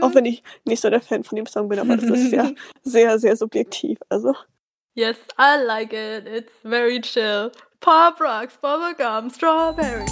Auch 0.00 0.14
wenn 0.14 0.26
ich 0.26 0.42
nicht 0.64 0.80
so 0.80 0.90
der 0.90 1.00
Fan 1.00 1.24
von 1.24 1.36
dem 1.36 1.46
Song 1.46 1.68
bin, 1.68 1.78
aber 1.78 1.96
das 1.96 2.04
ist 2.04 2.32
ja 2.32 2.50
sehr, 2.82 3.18
sehr 3.18 3.36
subjektiv. 3.36 3.98
Also, 4.08 4.34
Yes, 4.94 5.16
I 5.38 5.62
like 5.64 5.92
it. 5.92 6.26
It's 6.26 6.52
very 6.62 7.00
chill. 7.00 7.52
Pop 7.80 8.20
rocks, 8.20 8.56
bubblegum, 8.60 9.30
strawberry. 9.30 10.04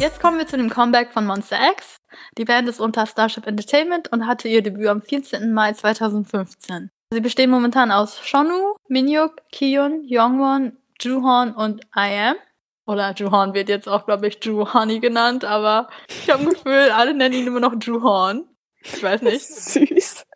Jetzt 0.00 0.18
kommen 0.18 0.38
wir 0.38 0.46
zu 0.46 0.56
dem 0.56 0.70
Comeback 0.70 1.12
von 1.12 1.26
Monster 1.26 1.58
X. 1.72 1.96
Die 2.38 2.46
Band 2.46 2.68
ist 2.68 2.80
unter 2.80 3.06
Starship 3.06 3.46
Entertainment 3.46 4.10
und 4.12 4.26
hatte 4.26 4.48
ihr 4.48 4.62
Debüt 4.62 4.86
am 4.88 5.02
14. 5.02 5.52
Mai 5.52 5.74
2015. 5.74 6.90
Sie 7.12 7.20
bestehen 7.20 7.50
momentan 7.50 7.92
aus 7.92 8.18
Shonu, 8.18 8.74
Minhyuk, 8.88 9.42
Kiyun, 9.52 10.06
Youngwon, 10.08 10.76
Juhon 11.02 11.52
und 11.52 11.82
I.M. 11.94 12.36
Oder 12.90 13.14
Juhon 13.14 13.54
wird 13.54 13.68
jetzt 13.68 13.88
auch, 13.88 14.04
glaube 14.04 14.26
ich, 14.26 14.44
Juhani 14.44 14.98
genannt, 14.98 15.44
aber 15.44 15.88
ich 16.08 16.28
habe 16.28 16.42
ein 16.42 16.48
Gefühl, 16.48 16.90
alle 16.90 17.14
nennen 17.14 17.36
ihn 17.36 17.46
immer 17.46 17.60
noch 17.60 17.74
Juhon. 17.80 18.48
Ich 18.82 19.00
weiß 19.00 19.22
nicht. 19.22 19.46
süß. 19.46 20.26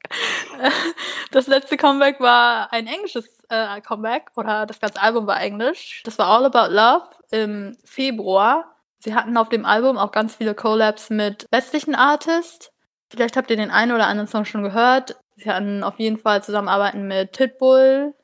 Das 1.32 1.49
letzte 1.49 1.76
Comeback 1.76 2.20
war 2.20 2.73
ein 2.73 2.87
englisches 2.87 3.42
äh, 3.49 3.80
Comeback 3.80 4.30
oder 4.37 4.66
das 4.66 4.78
ganze 4.78 5.02
Album 5.02 5.26
war 5.26 5.40
englisch. 5.40 6.02
Das 6.04 6.16
war 6.16 6.28
All 6.28 6.44
About 6.44 6.73
Love 6.73 7.08
im 7.32 7.76
Februar. 7.84 8.76
Sie 9.00 9.16
hatten 9.16 9.37
auf 9.37 9.49
dem 9.49 9.64
Album 9.64 9.99
auch 9.99 10.12
ganz 10.12 10.37
viele 10.37 10.54
Collabs 10.54 11.11
mit 11.11 11.49
westlichen 11.50 11.96
Artists. 11.96 12.70
Vielleicht 13.08 13.37
habt 13.37 13.50
ihr 13.50 13.56
den 13.56 13.73
einen 13.73 13.90
oder 13.90 14.06
anderen 14.06 14.28
Song 14.28 14.44
schon 14.44 14.62
gehört. 14.62 15.16
Sie 15.34 15.50
hatten 15.50 15.82
auf 15.82 15.99
jeden 15.99 16.18
Fall 16.18 16.44
Zusammenarbeiten 16.44 17.08
mit 17.08 17.32
Pitbull 17.32 18.14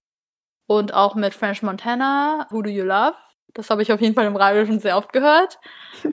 und 0.68 0.94
auch 0.94 1.16
mit 1.16 1.34
French 1.34 1.64
Montana, 1.64 2.46
Who 2.50 2.62
Do 2.62 2.70
You 2.70 2.84
Love. 2.84 3.16
Das 3.54 3.70
habe 3.70 3.82
ich 3.82 3.92
auf 3.92 4.00
jeden 4.00 4.14
Fall 4.14 4.26
im 4.26 4.36
Radio 4.36 4.66
schon 4.66 4.80
sehr 4.80 4.96
oft 4.96 5.12
gehört. 5.12 5.58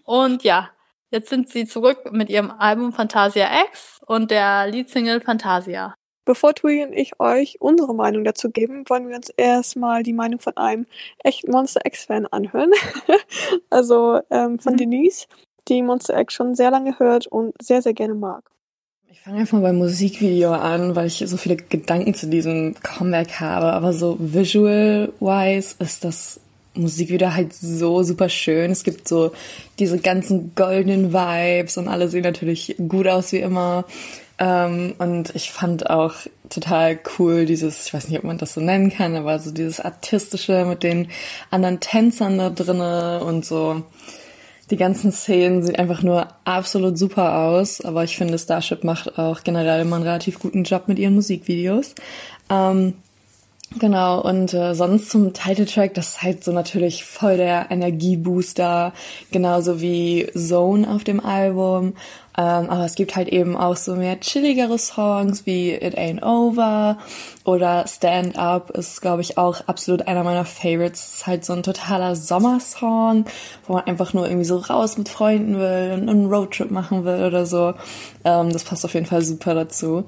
Und 0.03 0.43
ja, 0.43 0.69
jetzt 1.11 1.29
sind 1.29 1.49
sie 1.49 1.65
zurück 1.65 2.11
mit 2.11 2.29
ihrem 2.29 2.51
Album 2.51 2.93
Fantasia 2.93 3.47
X 3.69 3.99
und 4.05 4.31
der 4.31 4.67
Leadsingle 4.67 5.21
Fantasia. 5.21 5.95
Bevor 6.25 6.53
Tui 6.53 6.83
und 6.83 6.91
ich 6.91 7.21
euch 7.21 7.61
unsere 7.61 7.95
Meinung 7.95 8.25
dazu 8.25 8.49
geben, 8.49 8.83
wollen 8.89 9.07
wir 9.07 9.15
uns 9.15 9.29
erstmal 9.29 10.03
die 10.03 10.11
Meinung 10.11 10.41
von 10.41 10.57
einem 10.57 10.85
echten 11.23 11.51
Monster 11.51 11.85
X-Fan 11.85 12.25
anhören. 12.25 12.71
also 13.69 14.19
ähm, 14.29 14.59
von 14.59 14.73
mhm. 14.73 14.77
Denise, 14.77 15.27
die 15.69 15.81
Monster 15.81 16.19
X 16.19 16.33
schon 16.33 16.53
sehr 16.53 16.69
lange 16.69 16.99
hört 16.99 17.27
und 17.27 17.53
sehr, 17.61 17.81
sehr 17.81 17.93
gerne 17.93 18.13
mag. 18.13 18.43
Ich 19.09 19.21
fange 19.21 19.39
einfach 19.39 19.61
beim 19.61 19.77
Musikvideo 19.77 20.51
an, 20.51 20.97
weil 20.97 21.07
ich 21.07 21.23
so 21.25 21.37
viele 21.37 21.55
Gedanken 21.55 22.13
zu 22.13 22.27
diesem 22.27 22.75
Comeback 22.83 23.39
habe. 23.39 23.71
Aber 23.71 23.93
so 23.93 24.17
visual-wise 24.19 25.75
ist 25.79 26.03
das 26.03 26.41
Musikvideo 26.77 27.33
halt 27.33 27.53
so 27.53 28.03
super 28.03 28.29
schön. 28.29 28.71
Es 28.71 28.83
gibt 28.83 29.07
so 29.07 29.31
diese 29.79 29.99
ganzen 29.99 30.53
goldenen 30.55 31.13
Vibes 31.13 31.77
und 31.77 31.87
alle 31.87 32.07
sehen 32.07 32.23
natürlich 32.23 32.75
gut 32.87 33.07
aus 33.07 33.31
wie 33.31 33.39
immer. 33.39 33.85
Ähm, 34.39 34.93
und 34.99 35.35
ich 35.35 35.51
fand 35.51 35.89
auch 35.89 36.13
total 36.49 36.99
cool 37.17 37.45
dieses, 37.45 37.87
ich 37.87 37.93
weiß 37.93 38.07
nicht, 38.07 38.19
ob 38.19 38.23
man 38.23 38.37
das 38.37 38.53
so 38.53 38.61
nennen 38.61 38.91
kann, 38.91 39.15
aber 39.15 39.39
so 39.39 39.51
dieses 39.51 39.79
artistische 39.79 40.65
mit 40.65 40.83
den 40.83 41.09
anderen 41.49 41.79
Tänzern 41.79 42.37
da 42.37 42.49
drinne 42.49 43.23
und 43.23 43.45
so. 43.45 43.83
Die 44.69 44.77
ganzen 44.77 45.11
Szenen 45.13 45.63
sehen 45.63 45.77
einfach 45.77 46.03
nur 46.03 46.27
absolut 46.43 46.97
super 46.97 47.37
aus, 47.39 47.79
aber 47.81 48.03
ich 48.03 48.17
finde, 48.17 48.37
Starship 48.37 48.83
macht 48.83 49.17
auch 49.17 49.43
generell 49.43 49.81
immer 49.81 49.95
einen 49.95 50.05
relativ 50.05 50.39
guten 50.39 50.65
Job 50.65 50.87
mit 50.87 50.99
ihren 50.99 51.15
Musikvideos. 51.15 51.95
Ähm, 52.49 52.95
Genau, 53.75 54.21
und 54.21 54.53
äh, 54.53 54.73
sonst 54.73 55.09
zum 55.09 55.33
Titeltrack, 55.33 55.93
das 55.93 56.09
ist 56.09 56.21
halt 56.23 56.43
so 56.43 56.53
natürlich 56.53 57.03
voll 57.03 57.35
der 57.35 57.69
Energiebooster, 57.69 58.93
genauso 59.31 59.81
wie 59.81 60.27
Zone 60.33 60.89
auf 60.89 61.03
dem 61.03 61.19
Album. 61.19 61.93
Ähm, 62.37 62.69
aber 62.69 62.85
es 62.85 62.95
gibt 62.95 63.15
halt 63.15 63.27
eben 63.27 63.57
auch 63.57 63.75
so 63.75 63.95
mehr 63.95 64.19
chilligere 64.19 64.77
Songs 64.77 65.45
wie 65.45 65.73
It 65.73 65.97
Ain't 65.97 66.23
Over 66.23 66.97
oder 67.43 67.85
Stand 67.87 68.37
Up 68.37 68.69
ist, 68.71 69.01
glaube 69.01 69.21
ich, 69.21 69.37
auch 69.37 69.61
absolut 69.67 70.07
einer 70.07 70.23
meiner 70.23 70.45
Favorites. 70.45 71.15
ist 71.15 71.27
halt 71.27 71.43
so 71.43 71.53
ein 71.53 71.63
totaler 71.63 72.15
Sommersong, 72.15 73.25
wo 73.65 73.73
man 73.73 73.85
einfach 73.85 74.13
nur 74.13 74.27
irgendwie 74.27 74.45
so 74.45 74.57
raus 74.57 74.97
mit 74.97 75.09
Freunden 75.09 75.57
will 75.57 75.91
und 75.93 76.07
einen 76.07 76.27
Roadtrip 76.31 76.71
machen 76.71 77.05
will 77.05 77.25
oder 77.25 77.45
so. 77.45 77.73
Ähm, 78.23 78.53
das 78.53 78.63
passt 78.63 78.85
auf 78.85 78.93
jeden 78.93 79.07
Fall 79.07 79.23
super 79.23 79.55
dazu. 79.55 80.05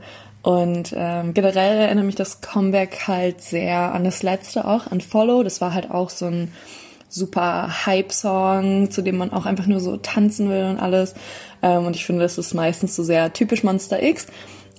Und 0.50 0.96
ähm, 0.98 1.36
generell 1.36 1.78
erinnert 1.78 2.06
mich 2.06 2.16
das 2.16 2.42
Comeback 2.42 3.08
halt 3.08 3.40
sehr 3.40 3.94
an 3.94 4.04
das 4.04 4.24
letzte 4.24 4.66
auch, 4.66 4.88
an 4.88 5.00
Follow. 5.00 5.44
Das 5.44 5.62
war 5.62 5.76
halt 5.76 5.92
auch 5.92 6.10
so 6.10 6.26
ein 6.26 6.52
super 7.08 7.86
Hype-Song, 7.86 8.90
zu 8.90 9.04
dem 9.04 9.18
man 9.18 9.32
auch 9.32 9.46
einfach 9.46 9.68
nur 9.68 9.80
so 9.80 9.98
tanzen 9.98 10.50
will 10.50 10.64
und 10.64 10.80
alles. 10.80 11.14
Ähm, 11.62 11.86
und 11.86 11.96
ich 11.96 12.04
finde, 12.04 12.24
das 12.24 12.40
ist 12.40 12.56
meistens 12.56 12.96
so 12.96 13.04
sehr 13.04 13.32
typisch 13.32 13.64
Monster 13.64 14.02
X. 14.02 14.26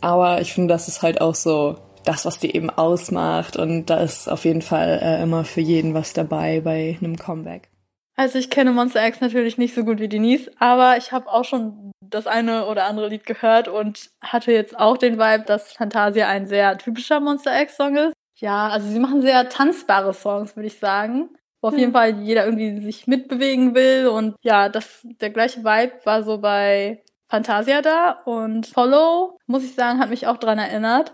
Aber 0.00 0.41
ich 0.41 0.53
finde, 0.53 0.75
das 0.75 0.89
ist 0.89 1.03
halt 1.03 1.21
auch 1.21 1.37
so 1.37 1.77
das, 2.05 2.25
was 2.25 2.41
die 2.41 2.53
eben 2.53 2.71
ausmacht. 2.71 3.57
Und 3.57 3.91
da 3.91 3.99
ist 3.99 4.29
auf 4.29 4.45
jeden 4.45 4.62
Fall 4.62 4.99
äh, 5.00 5.23
immer 5.23 5.45
für 5.45 5.61
jeden 5.61 5.95
was 5.95 6.15
dabei 6.15 6.62
bei 6.62 6.99
einem 7.00 7.15
Comeback. 7.15 7.69
Also 8.17 8.41
ich 8.41 8.50
kenne 8.50 8.73
Monster 8.73 9.07
X 9.07 9.21
natürlich 9.21 9.57
nicht 9.57 9.77
so 9.77 9.85
gut 9.85 10.00
wie 10.00 10.09
Denise, 10.09 10.50
aber 10.59 10.97
ich 10.97 11.12
habe 11.12 11.29
auch 11.29 11.45
schon 11.45 11.90
das 12.11 12.26
eine 12.26 12.67
oder 12.67 12.85
andere 12.85 13.09
Lied 13.09 13.25
gehört 13.25 13.69
und 13.69 14.11
hatte 14.21 14.52
jetzt 14.52 14.78
auch 14.78 14.97
den 14.97 15.19
Vibe, 15.19 15.45
dass 15.47 15.73
Fantasia 15.73 16.28
ein 16.28 16.47
sehr 16.47 16.76
typischer 16.78 17.21
Monster 17.21 17.61
X-Song 17.63 17.97
ist. 17.97 18.15
Ja, 18.39 18.69
also 18.69 18.89
sie 18.89 18.99
machen 18.99 19.23
sehr 19.23 19.49
tanzbare 19.49 20.15
Songs, 20.15 20.56
würde 20.56 20.67
ich 20.67 20.78
sagen. 20.78 21.30
Wo 21.63 21.69
auf 21.69 21.76
jeden 21.76 21.93
Fall 21.93 22.19
jeder 22.21 22.47
irgendwie 22.47 22.80
sich 22.80 23.06
mitbewegen 23.06 23.75
will. 23.75 24.08
Und 24.08 24.35
ja, 24.43 24.71
das, 24.71 25.06
der 25.21 25.28
gleiche 25.28 25.63
Vibe 25.63 25.93
war 26.04 26.23
so 26.23 26.39
bei 26.39 27.02
Fantasia 27.28 27.82
da. 27.82 28.13
Und 28.25 28.67
Follow, 28.67 29.39
muss 29.47 29.65
ich 29.65 29.75
sagen, 29.75 29.99
hat 29.99 30.08
mich 30.08 30.26
auch 30.26 30.39
dran 30.39 30.58
erinnert. 30.58 31.13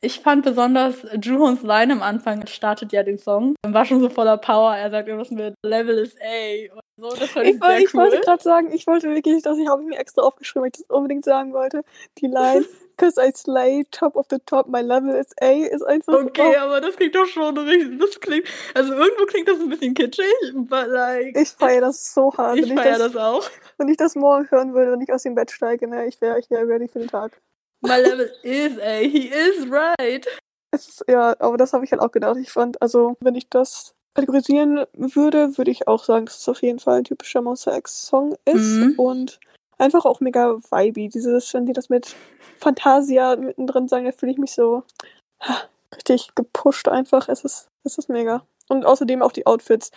Ich 0.00 0.20
fand 0.20 0.44
besonders 0.44 1.04
Juhons 1.20 1.62
Line 1.62 1.92
am 1.92 2.02
Anfang 2.02 2.46
startet 2.46 2.92
ja 2.92 3.02
den 3.02 3.18
Song. 3.18 3.56
War 3.66 3.84
schon 3.84 4.00
so 4.00 4.10
voller 4.10 4.36
Power. 4.36 4.76
Er 4.76 4.90
sagt 4.90 5.08
irgendwas 5.08 5.30
mit 5.30 5.54
Level 5.64 5.98
is 5.98 6.14
A 6.20 6.72
und 6.74 6.83
so. 6.96 7.08
Das 7.10 7.30
fand 7.30 7.46
ich, 7.46 7.54
ich, 7.54 7.60
sehr 7.60 7.78
ich 7.78 7.94
cool. 7.94 8.00
wollte 8.00 8.20
gerade 8.20 8.42
sagen, 8.42 8.72
ich 8.72 8.86
wollte 8.86 9.12
wirklich, 9.12 9.42
dass 9.42 9.58
ich 9.58 9.68
habe 9.68 9.82
mir 9.82 9.98
extra 9.98 10.22
aufgeschrieben, 10.22 10.62
weil 10.62 10.70
ich 10.72 10.86
das 10.86 10.96
unbedingt 10.96 11.24
sagen 11.24 11.52
wollte. 11.52 11.82
Die 12.18 12.26
Line, 12.26 12.64
cause 12.96 13.20
I 13.20 13.32
slay 13.34 13.84
top 13.90 14.14
of 14.14 14.26
the 14.30 14.38
top, 14.46 14.68
my 14.68 14.80
level 14.80 15.14
is 15.14 15.34
A, 15.40 15.66
ist 15.66 15.82
einfach. 15.82 16.14
Okay, 16.14 16.54
oh. 16.56 16.60
aber 16.60 16.80
das 16.80 16.96
klingt 16.96 17.14
doch 17.16 17.26
schon 17.26 17.58
richtig. 17.58 17.98
Das 17.98 18.20
klingt, 18.20 18.46
also 18.74 18.92
irgendwo 18.92 19.24
klingt 19.26 19.48
das 19.48 19.58
ein 19.58 19.68
bisschen 19.68 19.94
kitschig, 19.94 20.26
but 20.54 20.86
like. 20.88 21.36
Ich 21.36 21.50
feiere 21.50 21.80
das 21.80 22.14
so 22.14 22.32
hart. 22.36 22.58
Ich 22.58 22.72
feiere 22.72 22.98
das, 22.98 23.12
das, 23.12 23.16
auch. 23.16 23.50
Wenn 23.78 23.88
ich 23.88 23.96
das 23.96 24.14
morgen 24.14 24.48
hören 24.50 24.74
würde, 24.74 24.92
wenn 24.92 25.00
ich 25.00 25.12
aus 25.12 25.24
dem 25.24 25.34
Bett 25.34 25.50
steige, 25.50 25.88
ne, 25.88 26.06
ich 26.06 26.20
wäre 26.20 26.38
ich 26.38 26.48
wär 26.50 26.66
ready 26.66 26.86
für 26.86 27.00
den 27.00 27.08
Tag. 27.08 27.40
My 27.80 28.00
level 28.00 28.30
is 28.42 28.78
A. 28.78 29.00
He 29.00 29.28
is 29.28 29.70
right. 29.70 30.26
Ist, 30.72 31.04
ja, 31.08 31.34
aber 31.38 31.56
das 31.56 31.72
habe 31.72 31.84
ich 31.84 31.92
halt 31.92 32.00
auch 32.00 32.10
gedacht. 32.10 32.36
Ich 32.40 32.50
fand, 32.50 32.80
also, 32.80 33.16
wenn 33.20 33.34
ich 33.34 33.48
das 33.48 33.94
kategorisieren 34.14 34.86
würde, 34.92 35.58
würde 35.58 35.70
ich 35.70 35.88
auch 35.88 36.04
sagen, 36.04 36.26
dass 36.26 36.38
es 36.38 36.48
auf 36.48 36.62
jeden 36.62 36.78
Fall 36.78 36.98
ein 36.98 37.04
typischer 37.04 37.42
Monster 37.42 37.76
X-Song 37.76 38.36
ist. 38.44 38.76
Mhm. 38.76 38.94
Und 38.96 39.40
einfach 39.78 40.04
auch 40.04 40.20
mega 40.20 40.56
vibey. 40.70 41.08
Dieses, 41.08 41.52
wenn 41.54 41.66
die 41.66 41.72
das 41.72 41.88
mit 41.88 42.14
Fantasia 42.58 43.36
mittendrin 43.36 43.88
sagen, 43.88 44.04
da 44.04 44.12
fühle 44.12 44.32
ich 44.32 44.38
mich 44.38 44.52
so 44.52 44.84
richtig 45.94 46.34
gepusht 46.34 46.88
einfach. 46.88 47.28
Es 47.28 47.44
ist, 47.44 47.68
es 47.84 47.98
ist 47.98 48.08
mega. 48.08 48.46
Und 48.68 48.84
außerdem 48.84 49.22
auch 49.22 49.32
die 49.32 49.46
Outfits. 49.46 49.90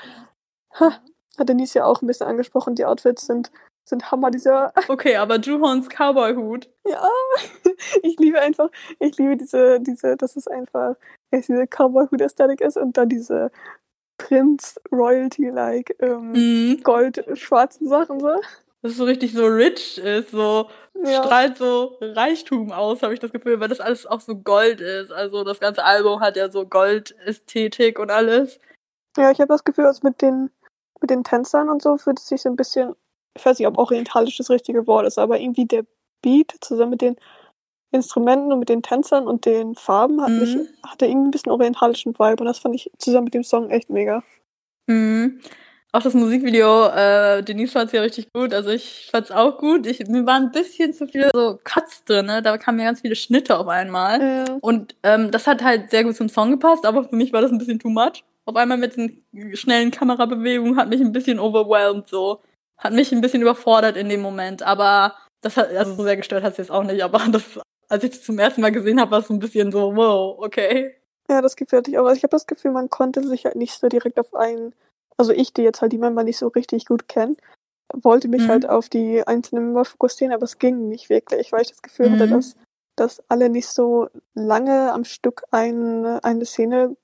Ha, 0.80 1.00
hat 1.38 1.50
Denise 1.50 1.76
ja 1.76 1.86
auch 1.86 2.02
ein 2.02 2.08
bisschen 2.08 2.28
angesprochen. 2.28 2.76
Die 2.76 2.86
Outfits 2.86 3.26
sind 3.28 3.52
sind 3.88 4.12
Hammer, 4.12 4.32
dieser. 4.32 4.74
Okay, 4.90 5.16
aber 5.16 5.40
Juhons 5.40 5.88
Cowboy-Hut. 5.88 6.70
Ja, 6.86 7.08
ich 8.04 8.18
liebe 8.20 8.40
einfach, 8.40 8.70
ich 9.00 9.18
liebe 9.18 9.38
diese, 9.38 9.80
diese, 9.80 10.18
dass 10.18 10.36
es 10.36 10.48
einfach 10.48 10.96
diese 11.32 11.68
Cowboy-Hut-Ästhetik 11.68 12.62
ist 12.62 12.78
und 12.78 12.98
dann 12.98 13.10
diese 13.10 13.52
Prince-Royalty-like 14.18 15.96
ähm, 16.00 16.32
mm. 16.32 16.82
gold-schwarzen 16.84 17.88
Sachen 17.88 18.20
so. 18.20 18.36
Das 18.82 18.92
ist 18.92 18.98
so 18.98 19.06
richtig 19.06 19.34
so 19.34 19.46
rich 19.46 19.98
ist, 19.98 20.32
so 20.32 20.70
ja. 21.04 21.24
strahlt 21.24 21.58
so 21.58 21.98
Reichtum 22.00 22.72
aus, 22.72 23.02
habe 23.02 23.14
ich 23.14 23.20
das 23.20 23.32
Gefühl, 23.32 23.60
weil 23.60 23.70
das 23.70 23.80
alles 23.80 24.06
auch 24.06 24.22
so 24.22 24.36
Gold 24.36 24.82
ist. 24.82 25.12
Also 25.12 25.44
das 25.44 25.60
ganze 25.60 25.84
Album 25.84 26.20
hat 26.20 26.38
ja 26.38 26.50
so 26.50 26.66
Gold-Ästhetik 26.66 28.00
und 28.00 28.12
alles. 28.12 28.60
Ja, 29.18 29.32
ich 29.32 29.40
habe 29.40 29.50
das 29.50 29.64
Gefühl, 29.64 29.86
dass 29.86 30.04
mit 30.04 30.22
den 30.22 30.52
mit 31.02 31.10
den 31.12 31.24
Tänzern 31.24 31.70
und 31.70 31.82
so 31.82 31.98
fühlt 31.98 32.20
es 32.20 32.28
sich 32.28 32.42
so 32.42 32.50
ein 32.50 32.56
bisschen 32.56 32.96
ich 33.38 33.46
weiß 33.46 33.60
nicht, 33.60 33.68
ob 33.68 33.78
orientalisch 33.78 34.38
das 34.38 34.50
richtige 34.50 34.88
Wort 34.88 35.06
ist, 35.06 35.18
aber 35.18 35.40
irgendwie 35.40 35.66
der 35.66 35.86
Beat 36.22 36.56
zusammen 36.62 36.92
mit 36.92 37.02
den 37.02 37.16
Instrumenten 37.92 38.52
und 38.52 38.60
mit 38.60 38.70
den 38.70 38.84
Tänzern 38.84 39.28
und 39.28 39.46
den 39.46 39.76
Farben 39.76 40.22
hat 40.22 40.30
mhm. 40.30 40.40
mich, 40.40 40.58
hatte 40.86 41.06
irgendwie 41.06 41.30
ein 41.30 41.32
bisschen 41.32 41.52
orientalischen 41.52 42.14
Vibe 42.14 42.42
und 42.42 42.46
das 42.46 42.60
fand 42.60 42.76
ich 42.76 42.92
zusammen 42.98 43.26
mit 43.26 43.34
dem 43.34 43.44
Song 43.44 43.70
echt 43.70 43.90
mega. 43.90 44.24
Mhm. 44.88 45.40
Auch 45.94 46.02
das 46.02 46.14
Musikvideo, 46.14 46.88
äh, 46.90 47.44
Denise 47.44 47.72
fand 47.72 47.88
es 47.88 47.94
ja 47.94 48.02
richtig 48.02 48.28
gut, 48.34 48.54
also 48.54 48.70
ich 48.70 49.08
fand 49.10 49.26
es 49.26 49.32
auch 49.32 49.58
gut. 49.58 49.88
Ich, 49.88 50.06
mir 50.08 50.26
waren 50.26 50.44
ein 50.44 50.52
bisschen 50.52 50.94
zu 50.94 51.08
viele 51.08 51.32
so 51.34 51.58
Cuts 51.64 52.04
drin, 52.04 52.26
ne? 52.26 52.42
da 52.42 52.58
kamen 52.58 52.80
ja 52.80 52.86
ganz 52.86 53.02
viele 53.02 53.16
Schnitte 53.16 53.58
auf 53.58 53.68
einmal. 53.68 54.22
Ja. 54.22 54.58
Und 54.62 54.96
ähm, 55.04 55.32
das 55.32 55.48
hat 55.48 55.64
halt 55.64 55.90
sehr 55.90 56.04
gut 56.04 56.16
zum 56.16 56.30
Song 56.30 56.52
gepasst, 56.52 56.86
aber 56.86 57.06
für 57.06 57.16
mich 57.16 57.32
war 57.32 57.42
das 57.42 57.52
ein 57.52 57.58
bisschen 57.58 57.80
too 57.80 57.90
much. 57.90 58.24
Auf 58.46 58.56
einmal 58.56 58.78
mit 58.78 58.98
den 58.98 59.24
schnellen 59.54 59.92
Kamerabewegungen 59.92 60.78
hat 60.78 60.90
mich 60.90 61.02
ein 61.02 61.14
bisschen 61.14 61.40
overwhelmed 61.40 62.08
so 62.08 62.42
hat 62.78 62.94
mich 62.94 63.12
ein 63.12 63.22
bisschen 63.22 63.42
überfordert 63.42 63.98
in 63.98 64.10
dem 64.10 64.22
Moment, 64.22 64.64
aber 64.64 65.16
das 65.42 65.58
hat, 65.58 65.70
also 65.76 65.96
so 65.96 66.04
sehr 66.04 66.18
gestört 66.18 66.44
hat 66.44 66.54
es 66.54 66.58
jetzt 66.58 66.72
auch 66.72 66.84
nicht, 66.84 67.04
aber 67.04 67.20
das, 67.32 67.60
als 67.90 68.04
ich 68.04 68.12
das 68.12 68.24
zum 68.24 68.40
ersten 68.40 68.62
Mal 68.62 68.72
gesehen 68.72 69.00
habe, 69.00 69.12
war 69.12 69.20
es 69.20 69.28
so 69.28 69.34
ein 69.34 69.40
bisschen 69.40 69.72
so, 69.72 69.96
wow, 69.96 70.38
okay. 70.40 70.96
Ja, 71.30 71.42
das 71.42 71.56
Gefühl 71.56 71.80
hatte 71.80 71.92
ich 71.92 71.98
auch. 71.98 72.06
Also 72.06 72.18
ich 72.18 72.24
habe 72.24 72.32
das 72.32 72.48
Gefühl, 72.48 72.72
man 72.72 72.90
konnte 72.90 73.26
sich 73.28 73.46
halt 73.46 73.56
nicht 73.56 73.74
so 73.74 73.88
direkt 73.88 74.20
auf 74.20 74.34
einen, 74.34 74.74
also 75.18 75.32
ich, 75.32 75.54
die 75.54 75.64
jetzt 75.64 75.82
halt 75.82 75.92
die 75.92 75.98
Member 75.98 76.24
nicht 76.24 76.38
so 76.38 76.48
richtig 76.48 76.86
gut 76.86 77.08
kenne, 77.08 77.36
wollte 77.94 78.28
mich 78.28 78.44
mhm. 78.44 78.50
halt 78.50 78.70
auf 78.70 78.90
die 78.90 79.26
einzelnen 79.26 79.66
Member 79.66 79.86
fokussieren, 79.86 80.34
aber 80.34 80.44
es 80.44 80.60
ging 80.60 80.90
nicht 80.90 81.10
wirklich, 81.10 81.52
weil 81.52 81.62
ich 81.62 81.70
das 81.70 81.82
Gefühl 81.82 82.10
mhm. 82.10 82.14
hatte, 82.14 82.28
dass, 82.28 82.56
dass 82.96 83.24
alle 83.30 83.50
nicht 83.50 83.68
so 83.68 84.10
lange 84.34 84.92
am 84.94 85.04
Stück 85.04 85.44
eine, 85.52 86.20
eine 86.24 86.46
Szene 86.46 86.96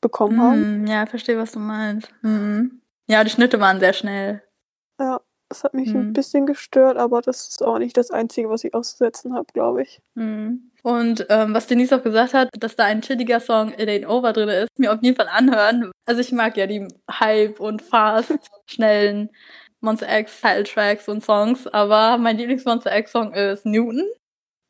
bekommen 0.00 0.36
mhm. 0.36 0.42
haben. 0.42 0.86
Ja, 0.86 1.06
verstehe, 1.06 1.38
was 1.38 1.52
du 1.52 1.58
meinst. 1.58 2.12
Mhm. 2.22 2.80
Ja, 3.06 3.24
die 3.24 3.30
Schnitte 3.30 3.60
waren 3.60 3.80
sehr 3.80 3.92
schnell. 3.92 4.42
Ja, 4.98 5.20
Das 5.54 5.62
hat 5.62 5.72
mich 5.72 5.94
mhm. 5.94 6.00
ein 6.00 6.12
bisschen 6.12 6.46
gestört, 6.46 6.96
aber 6.96 7.22
das 7.22 7.48
ist 7.48 7.62
auch 7.62 7.78
nicht 7.78 7.96
das 7.96 8.10
Einzige, 8.10 8.50
was 8.50 8.64
ich 8.64 8.74
auszusetzen 8.74 9.34
habe, 9.34 9.46
glaube 9.52 9.82
ich. 9.82 10.00
Mhm. 10.16 10.72
Und 10.82 11.26
ähm, 11.28 11.54
was 11.54 11.68
Denise 11.68 11.92
auch 11.92 12.02
gesagt 12.02 12.34
hat, 12.34 12.48
dass 12.58 12.74
da 12.74 12.86
ein 12.86 13.02
chilliger 13.02 13.38
Song 13.38 13.68
It 13.68 13.88
Ain't 13.88 14.08
Over 14.08 14.32
drin 14.32 14.48
ist, 14.48 14.76
mir 14.78 14.92
auf 14.92 15.00
jeden 15.00 15.14
Fall 15.14 15.28
anhören. 15.28 15.92
Also 16.06 16.20
ich 16.20 16.32
mag 16.32 16.56
ja 16.56 16.66
die 16.66 16.88
Hype 17.08 17.60
und 17.60 17.82
fast, 17.82 18.32
schnellen 18.66 19.30
Monster 19.80 20.08
X 20.18 20.40
Title 20.40 20.64
Tracks 20.64 21.08
und 21.08 21.22
Songs, 21.22 21.68
aber 21.68 22.18
mein 22.18 22.36
Lieblings 22.36 22.64
Monster 22.64 22.96
X 22.98 23.12
Song 23.12 23.32
ist 23.32 23.64
Newton. 23.64 24.02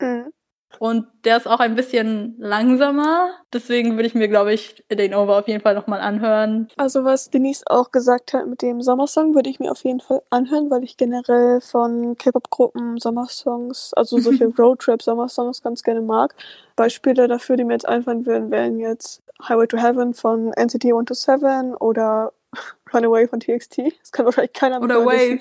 Mhm. 0.02 0.32
Und 0.78 1.06
der 1.24 1.36
ist 1.36 1.46
auch 1.46 1.60
ein 1.60 1.74
bisschen 1.74 2.34
langsamer. 2.38 3.30
Deswegen 3.52 3.96
würde 3.96 4.06
ich 4.06 4.14
mir, 4.14 4.28
glaube 4.28 4.52
ich, 4.52 4.84
den 4.90 5.14
Over 5.14 5.38
auf 5.38 5.48
jeden 5.48 5.60
Fall 5.60 5.74
nochmal 5.74 6.00
anhören. 6.00 6.68
Also 6.76 7.04
was 7.04 7.30
Denise 7.30 7.64
auch 7.66 7.90
gesagt 7.90 8.32
hat 8.32 8.46
mit 8.46 8.62
dem 8.62 8.82
Sommersong, 8.82 9.34
würde 9.34 9.50
ich 9.50 9.60
mir 9.60 9.70
auf 9.70 9.84
jeden 9.84 10.00
Fall 10.00 10.22
anhören, 10.30 10.70
weil 10.70 10.84
ich 10.84 10.96
generell 10.96 11.60
von 11.60 12.16
K-Pop-Gruppen 12.16 12.98
Sommersongs, 12.98 13.92
also 13.94 14.18
solche 14.18 14.46
Roadtrip-Sommersongs 14.58 15.62
ganz 15.62 15.82
gerne 15.82 16.02
mag. 16.02 16.34
Beispiele 16.76 17.28
dafür, 17.28 17.56
die 17.56 17.64
mir 17.64 17.74
jetzt 17.74 17.88
einfallen 17.88 18.26
würden, 18.26 18.50
wären 18.50 18.78
jetzt 18.78 19.22
Highway 19.48 19.66
to 19.66 19.76
Heaven 19.76 20.14
von 20.14 20.52
NCT 20.52 20.86
127 20.86 21.80
oder 21.80 22.32
Runaway 22.92 23.26
von 23.28 23.40
TXT. 23.40 23.82
Das 24.00 24.12
kann 24.12 24.24
wahrscheinlich 24.24 24.52
keiner 24.52 24.80
Oder 24.80 25.04
Wave. 25.04 25.40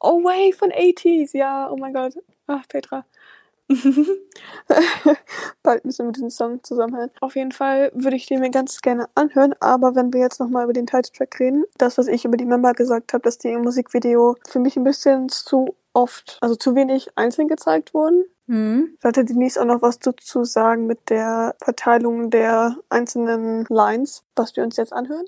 Oh, 0.00 0.22
Wave 0.22 0.56
von 0.56 0.70
80s, 0.70 1.36
ja, 1.36 1.70
oh 1.70 1.76
mein 1.76 1.94
Gott. 1.94 2.14
Ach, 2.46 2.66
Petra. 2.68 3.04
Bald 5.62 5.84
müssen 5.84 6.06
wir 6.06 6.12
diesen 6.12 6.30
Song 6.30 6.62
zusammenhören. 6.62 7.10
Auf 7.20 7.36
jeden 7.36 7.52
Fall 7.52 7.90
würde 7.94 8.16
ich 8.16 8.26
den 8.26 8.40
mir 8.40 8.50
ganz 8.50 8.80
gerne 8.80 9.08
anhören, 9.14 9.54
aber 9.60 9.94
wenn 9.94 10.12
wir 10.12 10.20
jetzt 10.20 10.40
nochmal 10.40 10.64
über 10.64 10.72
den 10.72 10.86
Titeltrack 10.86 11.40
reden, 11.40 11.64
das, 11.78 11.98
was 11.98 12.06
ich 12.06 12.24
über 12.24 12.36
die 12.36 12.44
Member 12.44 12.72
gesagt 12.72 13.12
habe, 13.12 13.22
dass 13.22 13.38
die 13.38 13.48
im 13.48 13.62
Musikvideo 13.62 14.36
für 14.48 14.60
mich 14.60 14.76
ein 14.76 14.84
bisschen 14.84 15.28
zu 15.28 15.74
oft, 15.92 16.38
also 16.40 16.54
zu 16.54 16.74
wenig 16.74 17.08
einzeln 17.16 17.48
gezeigt 17.48 17.94
wurden. 17.94 18.24
Mhm. 18.46 18.96
Sollte 19.02 19.24
Denise 19.24 19.58
auch 19.58 19.64
noch 19.64 19.82
was 19.82 19.98
dazu 19.98 20.44
sagen 20.44 20.86
mit 20.86 21.10
der 21.10 21.56
Verteilung 21.62 22.30
der 22.30 22.76
einzelnen 22.88 23.64
Lines, 23.68 24.22
was 24.36 24.54
wir 24.56 24.62
uns 24.62 24.76
jetzt 24.76 24.92
anhören? 24.92 25.24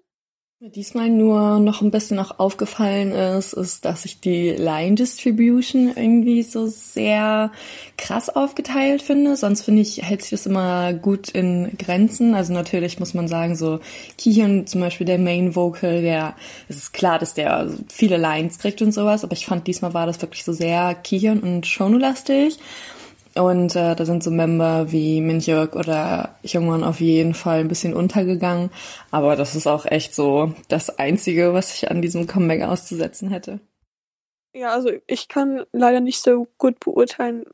Diesmal 0.61 1.09
nur 1.09 1.61
noch 1.61 1.83
ein 1.83 1.93
bisschen 1.93 2.17
noch 2.17 2.41
aufgefallen 2.41 3.13
ist, 3.13 3.53
ist, 3.53 3.85
dass 3.85 4.05
ich 4.05 4.19
die 4.19 4.51
Line 4.51 4.97
Distribution 4.97 5.93
irgendwie 5.95 6.43
so 6.43 6.67
sehr 6.67 7.53
krass 7.97 8.29
aufgeteilt 8.29 9.01
finde. 9.01 9.37
Sonst 9.37 9.63
finde 9.63 9.83
ich, 9.83 10.03
hält 10.03 10.23
sich 10.23 10.31
das 10.33 10.47
immer 10.47 10.95
gut 10.95 11.29
in 11.29 11.79
Grenzen. 11.79 12.35
Also 12.35 12.53
natürlich 12.53 12.99
muss 12.99 13.15
man 13.15 13.29
sagen, 13.29 13.55
so 13.55 13.79
Kihyun 14.17 14.67
zum 14.67 14.81
Beispiel 14.81 15.07
der 15.07 15.19
Main 15.19 15.55
Vocal, 15.55 16.03
der, 16.03 16.35
es 16.69 16.77
ist 16.77 16.93
klar, 16.93 17.21
dass 17.21 17.35
der 17.35 17.71
viele 17.87 18.17
Lines 18.17 18.59
kriegt 18.59 18.83
und 18.83 18.91
sowas, 18.91 19.23
aber 19.23 19.35
ich 19.35 19.47
fand 19.47 19.69
diesmal 19.69 19.95
war 19.95 20.07
das 20.07 20.21
wirklich 20.21 20.43
so 20.43 20.53
sehr 20.53 20.97
Kihyun 20.97 21.39
und 21.39 21.69
Shonu-lastig. 21.69 22.59
Und 23.39 23.77
äh, 23.77 23.95
da 23.95 24.05
sind 24.05 24.25
so 24.25 24.31
Member 24.31 24.91
wie 24.91 25.21
Minhyuk 25.21 25.77
oder 25.77 26.37
Jungwon 26.43 26.83
auf 26.83 27.01
jeden 27.01 27.35
Fall 27.35 27.61
ein 27.61 27.69
bisschen 27.69 27.95
untergegangen. 27.95 28.71
Aber 29.13 29.37
das 29.37 29.55
ist 29.55 29.69
auch 29.69 29.87
echt 29.87 30.13
so 30.13 30.53
das 30.69 30.99
Einzige, 30.99 31.55
was 31.55 31.73
ich 31.73 31.91
an 31.91 32.03
diesem 32.03 32.27
Comeback 32.27 32.63
auszusetzen 32.63 33.31
hätte. 33.31 33.61
Ja, 34.55 34.73
also 34.73 34.91
ich 35.07 35.29
kann 35.29 35.65
leider 35.73 36.01
nicht 36.01 36.21
so 36.21 36.49
gut 36.59 36.81
beurteilen, 36.81 37.45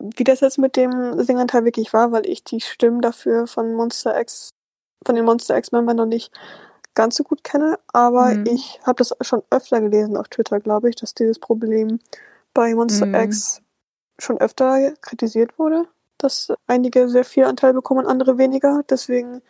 wie 0.00 0.24
das 0.24 0.40
jetzt 0.40 0.58
mit 0.58 0.74
dem 0.74 1.22
Singanteil 1.22 1.64
wirklich 1.64 1.92
war, 1.92 2.10
weil 2.10 2.26
ich 2.26 2.42
die 2.42 2.60
Stimmen 2.60 3.00
dafür 3.00 3.46
von 3.46 3.74
Monster 3.74 4.20
X, 4.20 4.50
von 5.06 5.14
den 5.14 5.24
Monster 5.24 5.56
X-Membern 5.56 5.96
noch 5.96 6.06
nicht 6.06 6.32
ganz 6.94 7.14
so 7.14 7.22
gut 7.22 7.44
kenne. 7.44 7.78
Aber 7.92 8.34
mhm. 8.34 8.46
ich 8.46 8.80
habe 8.84 8.96
das 8.96 9.14
schon 9.20 9.42
öfter 9.50 9.80
gelesen 9.80 10.16
auf 10.16 10.26
Twitter, 10.28 10.58
glaube 10.58 10.88
ich, 10.88 10.96
dass 10.96 11.14
dieses 11.14 11.38
Problem 11.38 12.00
bei 12.54 12.74
Monster 12.74 13.06
mhm. 13.06 13.14
X 13.14 13.62
schon 14.18 14.38
öfter 14.38 14.92
kritisiert 15.00 15.58
wurde, 15.58 15.84
dass 16.18 16.52
einige 16.66 17.08
sehr 17.08 17.24
viel 17.24 17.44
Anteil 17.44 17.72
bekommen 17.72 18.00
und 18.00 18.10
andere 18.10 18.38
weniger. 18.38 18.82
Deswegen 18.88 19.42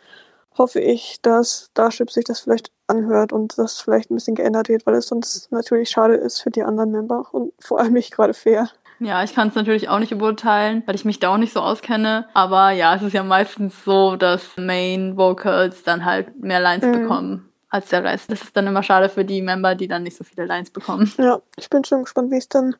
hoffe 0.57 0.79
ich, 0.79 1.21
dass 1.21 1.69
Starship 1.71 2.11
sich 2.11 2.25
das 2.25 2.41
vielleicht 2.41 2.71
anhört 2.87 3.31
und 3.33 3.57
das 3.57 3.79
vielleicht 3.79 4.11
ein 4.11 4.15
bisschen 4.15 4.35
geändert 4.35 4.69
wird, 4.69 4.85
weil 4.85 4.95
es 4.95 5.07
sonst 5.07 5.51
natürlich 5.51 5.89
schade 5.89 6.15
ist 6.15 6.41
für 6.41 6.51
die 6.51 6.63
anderen 6.63 6.91
Member 6.91 7.25
und 7.31 7.53
vor 7.59 7.79
allem 7.79 7.93
nicht 7.93 8.11
gerade 8.11 8.33
fair. 8.33 8.69
Ja, 8.99 9.23
ich 9.23 9.33
kann 9.33 9.47
es 9.47 9.55
natürlich 9.55 9.87
auch 9.87 9.99
nicht 9.99 10.17
beurteilen, 10.17 10.83
weil 10.85 10.95
ich 10.95 11.05
mich 11.05 11.19
da 11.19 11.33
auch 11.33 11.37
nicht 11.37 11.53
so 11.53 11.61
auskenne. 11.61 12.27
Aber 12.33 12.71
ja, 12.71 12.95
es 12.95 13.01
ist 13.01 13.13
ja 13.13 13.23
meistens 13.23 13.85
so, 13.85 14.17
dass 14.17 14.57
Main 14.57 15.15
Vocals 15.15 15.83
dann 15.83 16.03
halt 16.03 16.37
mehr 16.41 16.59
Lines 16.59 16.85
mhm. 16.85 16.91
bekommen 16.91 17.49
als 17.69 17.89
der 17.89 18.03
Rest. 18.03 18.29
Das 18.29 18.41
ist 18.41 18.57
dann 18.57 18.67
immer 18.67 18.83
schade 18.83 19.07
für 19.07 19.23
die 19.23 19.41
Member, 19.41 19.75
die 19.75 19.87
dann 19.87 20.03
nicht 20.03 20.17
so 20.17 20.25
viele 20.25 20.45
Lines 20.45 20.71
bekommen. 20.71 21.11
Ja, 21.17 21.41
ich 21.55 21.69
bin 21.69 21.85
schon 21.85 22.03
gespannt, 22.03 22.31
wie 22.31 22.37
es 22.37 22.49
dann 22.49 22.75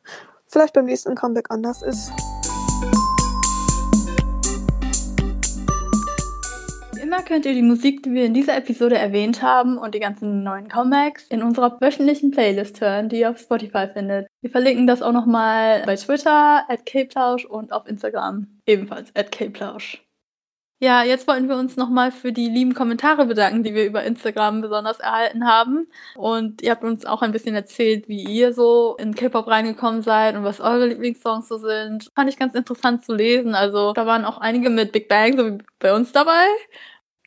vielleicht 0.50 0.74
beim 0.74 0.86
nächsten 0.86 1.14
Comeback 1.14 1.46
anders 1.50 1.82
ist. 1.82 2.12
Immer 7.02 7.22
könnt 7.22 7.44
ihr 7.44 7.54
die 7.54 7.62
Musik, 7.62 8.04
die 8.04 8.12
wir 8.12 8.24
in 8.24 8.34
dieser 8.34 8.56
Episode 8.56 8.96
erwähnt 8.96 9.42
haben 9.42 9.78
und 9.78 9.94
die 9.94 10.00
ganzen 10.00 10.44
neuen 10.44 10.68
Comebacks 10.68 11.26
in 11.26 11.42
unserer 11.42 11.80
wöchentlichen 11.80 12.30
Playlist 12.30 12.80
hören, 12.80 13.08
die 13.08 13.20
ihr 13.20 13.30
auf 13.30 13.38
Spotify 13.38 13.88
findet. 13.92 14.28
Wir 14.42 14.50
verlinken 14.50 14.86
das 14.86 15.02
auch 15.02 15.12
nochmal 15.12 15.82
bei 15.86 15.96
Twitter, 15.96 16.64
at 16.68 16.86
kplausch 16.86 17.44
und 17.44 17.72
auf 17.72 17.88
Instagram 17.88 18.46
ebenfalls 18.66 19.14
at 19.16 19.32
kplausch. 19.32 20.04
Ja, 20.82 21.02
jetzt 21.04 21.28
wollten 21.28 21.46
wir 21.46 21.56
uns 21.56 21.76
nochmal 21.76 22.10
für 22.10 22.32
die 22.32 22.48
lieben 22.48 22.72
Kommentare 22.72 23.26
bedanken, 23.26 23.62
die 23.62 23.74
wir 23.74 23.84
über 23.84 24.02
Instagram 24.02 24.62
besonders 24.62 24.98
erhalten 24.98 25.46
haben. 25.46 25.88
Und 26.14 26.62
ihr 26.62 26.70
habt 26.70 26.84
uns 26.84 27.04
auch 27.04 27.20
ein 27.20 27.32
bisschen 27.32 27.54
erzählt, 27.54 28.08
wie 28.08 28.24
ihr 28.24 28.54
so 28.54 28.96
in 28.98 29.14
K-Pop 29.14 29.46
reingekommen 29.46 30.00
seid 30.00 30.36
und 30.36 30.44
was 30.44 30.58
eure 30.58 30.86
Lieblingssongs 30.86 31.48
so 31.48 31.58
sind. 31.58 32.10
Fand 32.14 32.30
ich 32.30 32.38
ganz 32.38 32.54
interessant 32.54 33.04
zu 33.04 33.12
lesen. 33.14 33.54
Also 33.54 33.92
da 33.92 34.06
waren 34.06 34.24
auch 34.24 34.38
einige 34.38 34.70
mit 34.70 34.90
Big 34.92 35.06
Bang, 35.08 35.36
so 35.36 35.46
wie 35.46 35.58
bei 35.80 35.92
uns 35.94 36.12
dabei. 36.12 36.46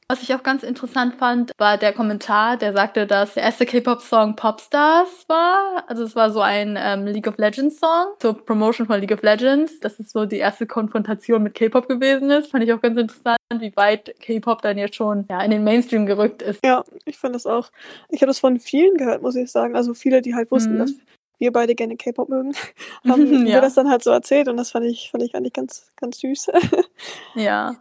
Was 0.07 0.21
ich 0.21 0.33
auch 0.33 0.43
ganz 0.43 0.63
interessant 0.63 1.15
fand, 1.15 1.51
war 1.57 1.77
der 1.77 1.93
Kommentar, 1.93 2.57
der 2.57 2.73
sagte, 2.73 3.07
dass 3.07 3.35
der 3.35 3.43
erste 3.43 3.65
K-Pop-Song 3.65 4.35
Popstars 4.35 5.25
war. 5.27 5.83
Also 5.87 6.03
es 6.03 6.15
war 6.15 6.31
so 6.31 6.41
ein 6.41 6.77
ähm, 6.79 7.05
League 7.05 7.27
of 7.27 7.37
Legends-Song 7.37 8.13
zur 8.19 8.45
Promotion 8.45 8.85
von 8.85 8.99
League 8.99 9.13
of 9.13 9.21
Legends. 9.21 9.79
Das 9.79 9.99
ist 9.99 10.11
so 10.11 10.25
die 10.25 10.37
erste 10.37 10.67
Konfrontation 10.67 11.41
mit 11.41 11.53
K-Pop 11.53 11.87
gewesen 11.87 12.29
ist. 12.29 12.51
Fand 12.51 12.63
ich 12.63 12.73
auch 12.73 12.81
ganz 12.81 12.97
interessant, 12.97 13.37
wie 13.57 13.75
weit 13.75 14.13
K-Pop 14.19 14.61
dann 14.61 14.77
jetzt 14.77 14.95
schon 14.95 15.25
ja, 15.29 15.41
in 15.41 15.51
den 15.51 15.63
Mainstream 15.63 16.05
gerückt 16.05 16.41
ist. 16.41 16.63
Ja, 16.65 16.83
ich 17.05 17.17
fand 17.17 17.33
das 17.33 17.45
auch. 17.45 17.69
Ich 18.09 18.21
habe 18.21 18.27
das 18.27 18.39
von 18.39 18.59
vielen 18.59 18.97
gehört, 18.97 19.21
muss 19.21 19.35
ich 19.35 19.51
sagen. 19.51 19.75
Also 19.75 19.93
viele, 19.93 20.21
die 20.21 20.35
halt 20.35 20.51
wussten, 20.51 20.73
mhm. 20.73 20.79
dass 20.79 20.93
wir 21.39 21.51
beide 21.51 21.75
gerne 21.75 21.97
K-Pop 21.97 22.29
mögen, 22.29 22.53
haben 23.07 23.25
ja. 23.33 23.39
mir 23.39 23.61
das 23.61 23.75
dann 23.75 23.89
halt 23.89 24.03
so 24.03 24.11
erzählt 24.11 24.47
und 24.47 24.57
das 24.57 24.71
fand 24.71 24.85
ich, 24.85 25.11
fand 25.11 25.23
ich 25.23 25.35
eigentlich 25.35 25.53
ganz, 25.53 25.91
ganz 25.95 26.19
süß. 26.19 26.47
ja. 27.35 27.75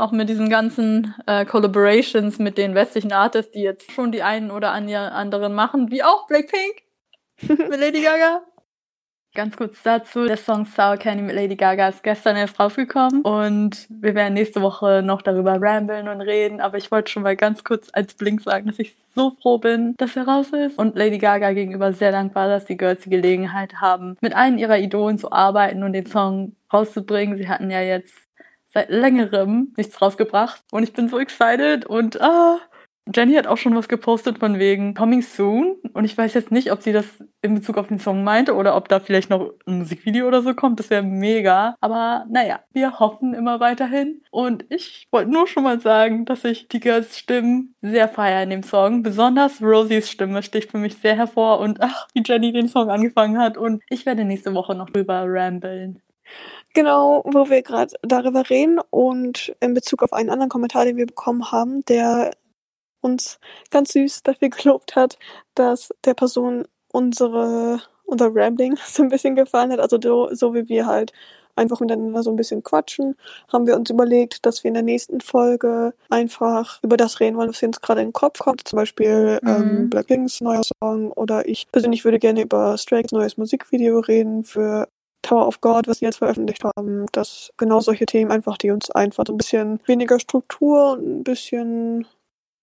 Auch 0.00 0.12
mit 0.12 0.30
diesen 0.30 0.48
ganzen 0.48 1.14
äh, 1.26 1.44
Collaborations 1.44 2.38
mit 2.38 2.56
den 2.56 2.74
westlichen 2.74 3.12
Artists, 3.12 3.52
die 3.52 3.60
jetzt 3.60 3.92
schon 3.92 4.12
die 4.12 4.22
einen 4.22 4.50
oder 4.50 4.72
anderen 4.72 5.52
machen, 5.52 5.90
wie 5.90 6.02
auch 6.02 6.26
Blackpink 6.26 6.84
mit 7.42 7.78
Lady 7.78 8.00
Gaga. 8.00 8.40
Ganz 9.34 9.58
kurz 9.58 9.82
dazu, 9.82 10.24
der 10.24 10.38
Song 10.38 10.64
Sour 10.64 10.96
Candy 10.96 11.22
mit 11.22 11.36
Lady 11.36 11.54
Gaga 11.54 11.90
ist 11.90 12.02
gestern 12.02 12.36
erst 12.36 12.58
rausgekommen 12.58 13.20
und 13.20 13.86
wir 13.90 14.14
werden 14.14 14.32
nächste 14.32 14.62
Woche 14.62 15.02
noch 15.04 15.20
darüber 15.20 15.60
ramblen 15.60 16.08
und 16.08 16.22
reden, 16.22 16.62
aber 16.62 16.78
ich 16.78 16.90
wollte 16.90 17.12
schon 17.12 17.22
mal 17.22 17.36
ganz 17.36 17.62
kurz 17.62 17.90
als 17.92 18.14
Blink 18.14 18.40
sagen, 18.40 18.68
dass 18.68 18.78
ich 18.78 18.96
so 19.14 19.36
froh 19.42 19.58
bin, 19.58 19.96
dass 19.98 20.16
er 20.16 20.26
raus 20.26 20.48
ist 20.54 20.78
und 20.78 20.96
Lady 20.96 21.18
Gaga 21.18 21.52
gegenüber 21.52 21.92
sehr 21.92 22.10
dankbar, 22.10 22.48
dass 22.48 22.64
die 22.64 22.78
Girls 22.78 23.02
die 23.02 23.10
Gelegenheit 23.10 23.82
haben, 23.82 24.16
mit 24.22 24.34
allen 24.34 24.56
ihrer 24.56 24.78
Idolen 24.78 25.18
zu 25.18 25.30
arbeiten 25.30 25.82
und 25.82 25.92
den 25.92 26.06
Song 26.06 26.56
rauszubringen. 26.72 27.36
Sie 27.36 27.50
hatten 27.50 27.70
ja 27.70 27.82
jetzt 27.82 28.29
seit 28.72 28.90
längerem 28.90 29.72
nichts 29.76 30.00
rausgebracht 30.00 30.62
und 30.70 30.82
ich 30.82 30.92
bin 30.92 31.08
so 31.08 31.18
excited 31.18 31.86
und 31.86 32.20
ah, 32.20 32.58
Jenny 33.14 33.34
hat 33.34 33.46
auch 33.46 33.56
schon 33.56 33.74
was 33.74 33.88
gepostet 33.88 34.38
von 34.38 34.58
wegen 34.58 34.94
Coming 34.94 35.22
Soon 35.22 35.76
und 35.94 36.04
ich 36.04 36.16
weiß 36.16 36.34
jetzt 36.34 36.52
nicht, 36.52 36.70
ob 36.70 36.82
sie 36.82 36.92
das 36.92 37.06
in 37.42 37.54
Bezug 37.54 37.78
auf 37.78 37.88
den 37.88 37.98
Song 37.98 38.22
meinte 38.22 38.54
oder 38.54 38.76
ob 38.76 38.88
da 38.88 39.00
vielleicht 39.00 39.30
noch 39.30 39.52
ein 39.66 39.78
Musikvideo 39.78 40.28
oder 40.28 40.42
so 40.42 40.54
kommt. 40.54 40.78
Das 40.78 40.90
wäre 40.90 41.02
mega. 41.02 41.74
Aber 41.80 42.26
naja, 42.28 42.60
wir 42.72 43.00
hoffen 43.00 43.34
immer 43.34 43.58
weiterhin. 43.58 44.22
Und 44.30 44.64
ich 44.68 45.08
wollte 45.10 45.30
nur 45.30 45.46
schon 45.46 45.64
mal 45.64 45.80
sagen, 45.80 46.24
dass 46.24 46.44
ich 46.44 46.68
die 46.68 46.80
Girls 46.80 47.18
Stimmen 47.18 47.74
sehr 47.80 48.08
feiere 48.08 48.42
in 48.42 48.50
dem 48.50 48.62
Song. 48.62 49.02
Besonders 49.02 49.62
Rosies 49.62 50.10
Stimme 50.10 50.42
sticht 50.42 50.70
für 50.70 50.78
mich 50.78 50.96
sehr 50.96 51.16
hervor 51.16 51.60
und 51.60 51.80
ach, 51.80 52.06
wie 52.14 52.22
Jenny 52.24 52.52
den 52.52 52.68
Song 52.68 52.90
angefangen 52.90 53.38
hat. 53.38 53.56
Und 53.56 53.82
ich 53.88 54.06
werde 54.06 54.24
nächste 54.24 54.54
Woche 54.54 54.74
noch 54.74 54.90
drüber 54.90 55.24
ramblen. 55.26 56.02
Genau, 56.74 57.22
wo 57.24 57.48
wir 57.50 57.62
gerade 57.62 57.94
darüber 58.02 58.48
reden 58.48 58.78
und 58.90 59.54
in 59.60 59.74
Bezug 59.74 60.02
auf 60.02 60.12
einen 60.12 60.30
anderen 60.30 60.50
Kommentar, 60.50 60.84
den 60.84 60.96
wir 60.96 61.06
bekommen 61.06 61.50
haben, 61.50 61.84
der 61.86 62.30
uns 63.00 63.38
ganz 63.70 63.92
süß 63.92 64.22
dafür 64.22 64.50
gelobt 64.50 64.94
hat, 64.96 65.18
dass 65.54 65.90
der 66.04 66.14
Person 66.14 66.66
unsere 66.92 67.80
unser 68.06 68.30
Rambling 68.34 68.76
so 68.86 69.02
ein 69.02 69.08
bisschen 69.08 69.36
gefallen 69.36 69.72
hat. 69.72 69.80
Also 69.80 69.98
so, 70.02 70.28
so 70.34 70.54
wie 70.54 70.68
wir 70.68 70.86
halt 70.86 71.12
einfach 71.56 71.80
miteinander 71.80 72.22
so 72.22 72.30
ein 72.30 72.36
bisschen 72.36 72.62
quatschen, 72.62 73.16
haben 73.52 73.66
wir 73.66 73.76
uns 73.76 73.90
überlegt, 73.90 74.46
dass 74.46 74.64
wir 74.64 74.68
in 74.68 74.74
der 74.74 74.82
nächsten 74.82 75.20
Folge 75.20 75.94
einfach 76.08 76.80
über 76.82 76.96
das 76.96 77.20
reden 77.20 77.36
wollen, 77.36 77.50
was 77.50 77.62
uns 77.62 77.80
gerade 77.80 78.00
in 78.00 78.08
den 78.08 78.12
Kopf 78.12 78.38
kommt. 78.40 78.66
Zum 78.66 78.76
Beispiel 78.78 79.38
Mhm. 79.42 79.48
ähm, 79.48 79.90
Blackpinks 79.90 80.40
neuer 80.40 80.62
Song 80.82 81.12
oder 81.12 81.46
ich 81.48 81.66
persönlich 81.72 82.04
würde 82.04 82.18
gerne 82.18 82.42
über 82.42 82.78
Stray 82.78 83.02
Kids 83.02 83.12
neues 83.12 83.36
Musikvideo 83.36 84.00
reden 84.00 84.44
für 84.44 84.88
Tower 85.30 85.46
of 85.46 85.60
God, 85.60 85.86
was 85.86 85.98
sie 85.98 86.06
jetzt 86.06 86.18
veröffentlicht 86.18 86.64
haben. 86.64 87.06
Das 87.12 87.52
genau 87.56 87.80
solche 87.80 88.06
Themen 88.06 88.32
einfach, 88.32 88.58
die 88.58 88.70
uns 88.70 88.90
einfach 88.90 89.24
so 89.26 89.32
ein 89.32 89.36
bisschen 89.36 89.80
weniger 89.86 90.18
Struktur 90.18 90.92
und 90.92 91.20
ein 91.20 91.24
bisschen 91.24 92.06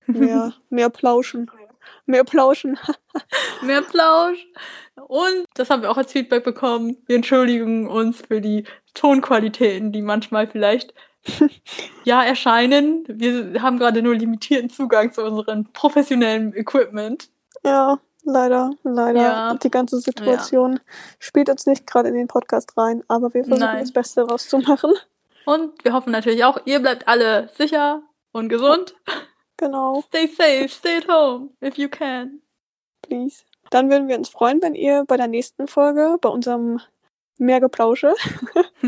mehr, 0.05 0.53
mehr 0.69 0.89
plauschen. 0.89 1.49
Mehr 2.05 2.25
plauschen. 2.25 2.77
Mehr 3.61 3.81
Plausch. 3.81 4.45
Und 5.07 5.45
das 5.55 5.69
haben 5.69 5.81
wir 5.81 5.89
auch 5.89 5.97
als 5.97 6.11
Feedback 6.11 6.43
bekommen. 6.43 6.97
Wir 7.05 7.15
entschuldigen 7.15 7.87
uns 7.87 8.21
für 8.27 8.39
die 8.39 8.65
Tonqualitäten, 8.93 9.91
die 9.91 10.01
manchmal 10.01 10.47
vielleicht 10.47 10.93
ja 12.03 12.23
erscheinen. 12.23 13.05
Wir 13.07 13.61
haben 13.61 13.79
gerade 13.79 14.01
nur 14.01 14.15
limitierten 14.15 14.69
Zugang 14.69 15.11
zu 15.11 15.23
unserem 15.23 15.65
professionellen 15.71 16.53
Equipment. 16.53 17.29
Ja, 17.63 17.99
leider, 18.27 18.71
leider. 18.83 19.21
Ja. 19.21 19.53
Die 19.55 19.71
ganze 19.71 19.99
Situation 19.99 20.79
spielt 21.19 21.49
uns 21.49 21.65
nicht 21.65 21.87
gerade 21.87 22.09
in 22.09 22.15
den 22.15 22.27
Podcast 22.27 22.77
rein, 22.77 23.03
aber 23.07 23.33
wir 23.33 23.43
versuchen 23.43 23.59
Nein. 23.65 23.79
das 23.79 23.91
Beste 23.91 24.21
rauszumachen. 24.21 24.93
Und 25.45 25.83
wir 25.83 25.93
hoffen 25.93 26.11
natürlich 26.11 26.43
auch, 26.43 26.59
ihr 26.65 26.79
bleibt 26.79 27.07
alle 27.07 27.49
sicher 27.57 28.01
und 28.33 28.49
gesund. 28.49 28.95
Genau, 29.57 30.03
Stay 30.07 30.27
safe, 30.27 30.67
stay 30.69 30.97
at 30.97 31.07
home, 31.07 31.49
if 31.63 31.77
you 31.77 31.89
can. 31.89 32.41
please. 33.01 33.43
Dann 33.69 33.89
würden 33.89 34.07
wir 34.07 34.17
uns 34.17 34.29
freuen, 34.29 34.61
wenn 34.61 34.75
ihr 34.75 35.03
bei 35.07 35.17
der 35.17 35.27
nächsten 35.27 35.67
Folge, 35.67 36.17
bei 36.21 36.29
unserem 36.29 36.79
Mehrgeplausche, 37.37 38.13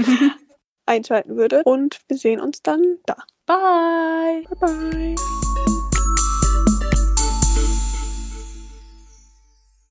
einschalten 0.86 1.36
würdet. 1.36 1.65
Und 1.65 1.99
wir 2.08 2.17
sehen 2.17 2.39
uns 2.39 2.62
dann 2.62 2.97
da. 3.06 3.15
Bye. 3.45 4.43
Bye 4.60 5.15
bye. 5.15 5.49